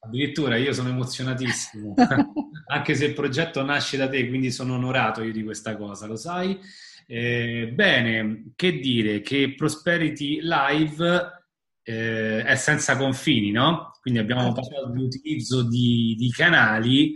Addirittura 0.00 0.56
io 0.56 0.72
sono 0.72 0.88
emozionatissimo, 0.88 1.94
anche 2.68 2.94
se 2.94 3.04
il 3.04 3.12
progetto 3.12 3.62
nasce 3.62 3.96
da 3.96 4.08
te, 4.08 4.26
quindi 4.28 4.50
sono 4.50 4.74
onorato 4.74 5.22
io 5.22 5.32
di 5.32 5.44
questa 5.44 5.76
cosa, 5.76 6.06
lo 6.06 6.16
sai. 6.16 6.58
Eh, 7.06 7.70
bene, 7.74 8.52
che 8.54 8.78
dire 8.78 9.20
che 9.20 9.54
Prosperity 9.54 10.40
Live 10.40 11.38
eh, 11.82 12.42
è 12.42 12.54
senza 12.54 12.96
confini, 12.96 13.50
no? 13.50 13.92
Quindi 14.00 14.20
abbiamo 14.20 14.42
certo. 14.42 14.60
parlato 14.60 14.92
dell'utilizzo 14.92 15.66
di, 15.68 16.14
di 16.16 16.30
canali 16.30 17.14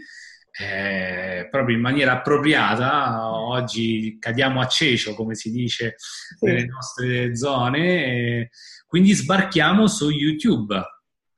eh, 0.60 1.48
proprio 1.50 1.76
in 1.76 1.82
maniera 1.82 2.12
appropriata. 2.12 3.34
Oggi 3.34 4.16
cadiamo 4.18 4.60
a 4.60 4.66
cecio, 4.66 5.14
come 5.14 5.34
si 5.34 5.50
dice, 5.50 5.94
sì. 5.96 6.44
nelle 6.46 6.66
nostre 6.66 7.36
zone. 7.36 8.04
Eh, 8.04 8.50
quindi 8.86 9.12
sbarchiamo 9.12 9.86
su 9.86 10.10
YouTube. 10.10 10.80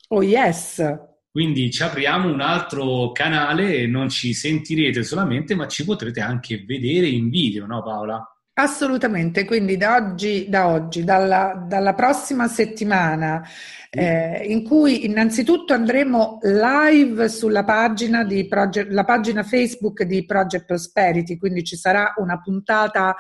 Oh 0.09 0.22
yes! 0.22 0.83
Quindi 1.31 1.70
ci 1.70 1.83
apriamo 1.83 2.33
un 2.33 2.40
altro 2.40 3.11
canale 3.12 3.77
e 3.77 3.87
non 3.87 4.09
ci 4.09 4.35
sentirete 4.35 5.03
solamente, 5.03 5.55
ma 5.55 5.66
ci 5.66 5.85
potrete 5.85 6.20
anche 6.20 6.64
vedere 6.64 7.09
in 7.09 7.29
video, 7.29 7.66
no 7.66 7.83
Paola? 7.83 8.34
Assolutamente, 8.56 9.44
quindi 9.44 9.76
da 9.76 9.96
oggi, 9.96 10.48
da 10.48 10.68
oggi 10.68 11.02
dalla, 11.02 11.64
dalla, 11.66 11.92
prossima 11.92 12.46
settimana, 12.46 13.42
eh, 13.90 14.44
in 14.46 14.62
cui 14.62 15.04
innanzitutto 15.06 15.72
andremo 15.72 16.38
live 16.42 17.28
sulla 17.28 17.64
pagina, 17.64 18.22
di 18.22 18.46
Project, 18.46 18.92
la 18.92 19.02
pagina 19.02 19.42
Facebook 19.42 20.04
di 20.04 20.24
Project 20.24 20.66
Prosperity, 20.66 21.36
quindi 21.36 21.64
ci 21.64 21.74
sarà 21.74 22.14
una 22.18 22.40
puntata 22.40 23.16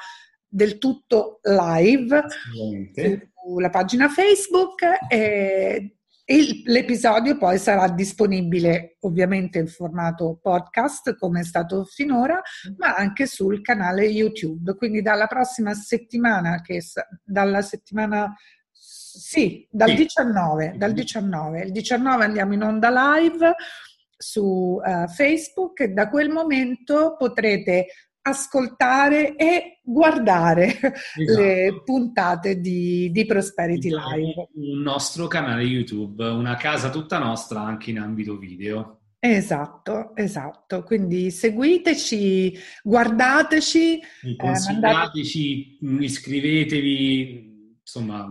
del 0.46 0.78
tutto 0.78 1.40
live 1.42 2.22
sulla 3.44 3.70
pagina 3.70 4.08
Facebook. 4.08 4.82
E 5.08 5.96
e 6.26 6.62
l'episodio 6.64 7.36
poi 7.36 7.58
sarà 7.58 7.86
disponibile 7.88 8.96
ovviamente 9.00 9.58
in 9.58 9.66
formato 9.66 10.38
podcast 10.40 11.16
come 11.16 11.40
è 11.40 11.44
stato 11.44 11.84
finora, 11.84 12.40
ma 12.78 12.94
anche 12.94 13.26
sul 13.26 13.60
canale 13.60 14.06
YouTube. 14.06 14.74
Quindi 14.74 15.02
dalla 15.02 15.26
prossima 15.26 15.74
settimana, 15.74 16.62
che 16.62 16.82
dalla 17.22 17.60
settimana 17.60 18.34
sì, 18.72 19.68
dal 19.70 19.90
sì. 19.90 19.96
19, 19.96 20.74
dal 20.76 20.92
19, 20.92 21.60
il 21.60 21.72
19 21.72 22.24
andiamo 22.24 22.54
in 22.54 22.62
onda 22.62 23.16
live 23.16 23.54
su 24.16 24.80
uh, 24.82 25.06
Facebook 25.08 25.80
e 25.80 25.88
da 25.88 26.08
quel 26.08 26.30
momento 26.30 27.16
potrete 27.16 27.86
ascoltare 28.26 29.36
e 29.36 29.80
guardare 29.82 30.66
esatto. 30.66 31.40
le 31.40 31.82
puntate 31.84 32.58
di, 32.58 33.10
di 33.10 33.26
Prosperity 33.26 33.90
Live. 33.90 34.48
Un 34.54 34.80
nostro 34.80 35.26
canale 35.26 35.62
YouTube, 35.62 36.24
una 36.26 36.56
casa 36.56 36.88
tutta 36.88 37.18
nostra 37.18 37.60
anche 37.60 37.90
in 37.90 37.98
ambito 37.98 38.38
video. 38.38 39.00
Esatto, 39.18 40.14
esatto. 40.16 40.82
Quindi 40.82 41.30
seguiteci, 41.30 42.58
guardateci, 42.82 44.00
consigliateci, 44.36 45.78
eh, 45.78 45.78
mandate... 45.80 46.04
iscrivetevi, 46.04 47.76
insomma, 47.80 48.26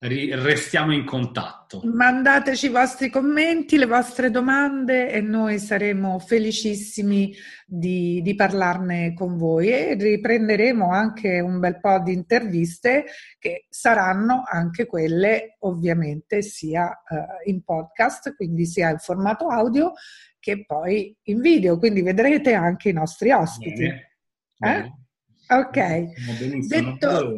restiamo 0.00 0.94
in 0.94 1.04
contatto. 1.04 1.82
Mandateci 1.84 2.66
i 2.66 2.70
vostri 2.70 3.10
commenti, 3.10 3.76
le 3.76 3.84
vostre 3.84 4.30
domande 4.30 5.10
e 5.10 5.20
noi 5.20 5.58
saremo 5.58 6.18
felicissimi 6.18 7.34
di, 7.66 8.22
di, 8.22 8.34
parlarne 8.34 9.12
con 9.12 9.36
voi 9.36 9.68
e 9.68 9.94
riprenderemo 9.94 10.90
anche 10.90 11.40
un 11.40 11.58
bel 11.58 11.78
po' 11.80 12.00
di 12.00 12.14
interviste 12.14 13.04
che 13.38 13.66
saranno 13.68 14.42
anche 14.50 14.86
quelle 14.86 15.56
ovviamente 15.60 16.40
sia 16.40 16.86
uh, 16.88 17.48
in 17.50 17.62
podcast, 17.62 18.34
quindi 18.36 18.64
sia 18.64 18.88
in 18.88 18.98
formato 18.98 19.48
audio 19.48 19.92
che 20.38 20.64
poi 20.64 21.14
in 21.24 21.42
video, 21.42 21.78
quindi 21.78 22.00
vedrete 22.00 22.54
anche 22.54 22.88
i 22.88 22.94
nostri 22.94 23.32
ospiti. 23.32 23.82
Bene, 23.82 24.16
bene. 24.56 24.98
Eh? 25.46 25.54
Ok. 25.54 26.66
Detto, 26.66 27.36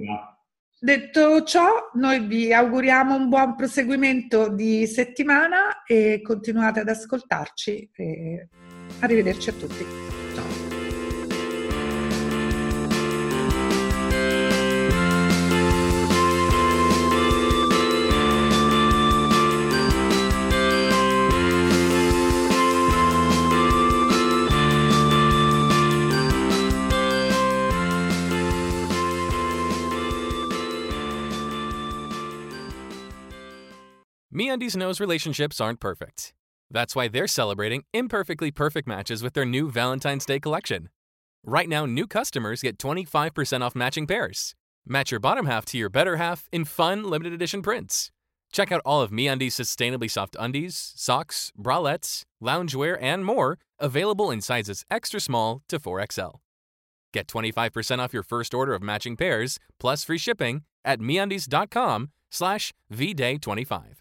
Detto 0.85 1.45
ciò, 1.45 1.91
noi 1.93 2.26
vi 2.26 2.53
auguriamo 2.53 3.14
un 3.14 3.28
buon 3.28 3.55
proseguimento 3.55 4.49
di 4.49 4.85
settimana 4.89 5.85
e 5.85 6.20
continuate 6.20 6.80
ad 6.80 6.89
ascoltarci. 6.89 7.89
Arrivederci 8.99 9.51
a 9.51 9.53
tutti. 9.53 10.12
MeUndies 34.53 34.76
knows 34.76 35.00
relationships 35.00 35.62
aren't 35.62 35.80
perfect. 35.80 36.34
That's 36.70 36.94
why 36.94 37.09
they're 37.09 37.26
celebrating 37.26 37.84
imperfectly 37.94 38.50
perfect 38.50 38.86
matches 38.86 39.22
with 39.22 39.32
their 39.32 39.46
new 39.46 39.70
Valentine's 39.70 40.26
Day 40.26 40.40
collection. 40.40 40.90
Right 41.42 41.70
now, 41.70 41.86
new 41.86 42.07
customers 42.07 42.61
get 42.61 42.76
25% 42.76 43.62
off 43.62 43.74
matching 43.74 44.07
pairs. 44.07 44.55
Match 44.86 45.11
your 45.11 45.20
bottom 45.20 45.46
half 45.46 45.64
to 45.66 45.78
your 45.78 45.88
better 45.88 46.16
half 46.16 46.48
in 46.53 46.66
fun, 46.66 47.05
limited 47.05 47.32
edition 47.32 47.62
prints. 47.62 48.11
Check 48.53 48.70
out 48.70 48.82
all 48.84 49.00
of 49.00 49.11
MeUndies' 49.11 49.53
sustainably 49.53 50.11
soft 50.11 50.36
undies, 50.38 50.92
socks, 50.96 51.50
bralettes, 51.59 52.24
loungewear, 52.42 52.98
and 53.00 53.24
more, 53.24 53.59
available 53.78 54.30
in 54.30 54.42
sizes 54.42 54.84
extra 54.90 55.18
small 55.18 55.62
to 55.68 55.78
4XL. 55.78 56.40
Get 57.14 57.26
25% 57.26 58.00
off 58.00 58.12
your 58.12 58.22
first 58.22 58.53
order 58.53 58.74
of 58.74 58.82
matching 58.82 59.16
pairs, 59.16 59.59
plus 59.80 60.05
free 60.05 60.18
shipping 60.18 60.64
at 60.84 61.00
MeUndies.com 61.00 62.11
slash 62.30 62.74
VDay25. 62.92 63.94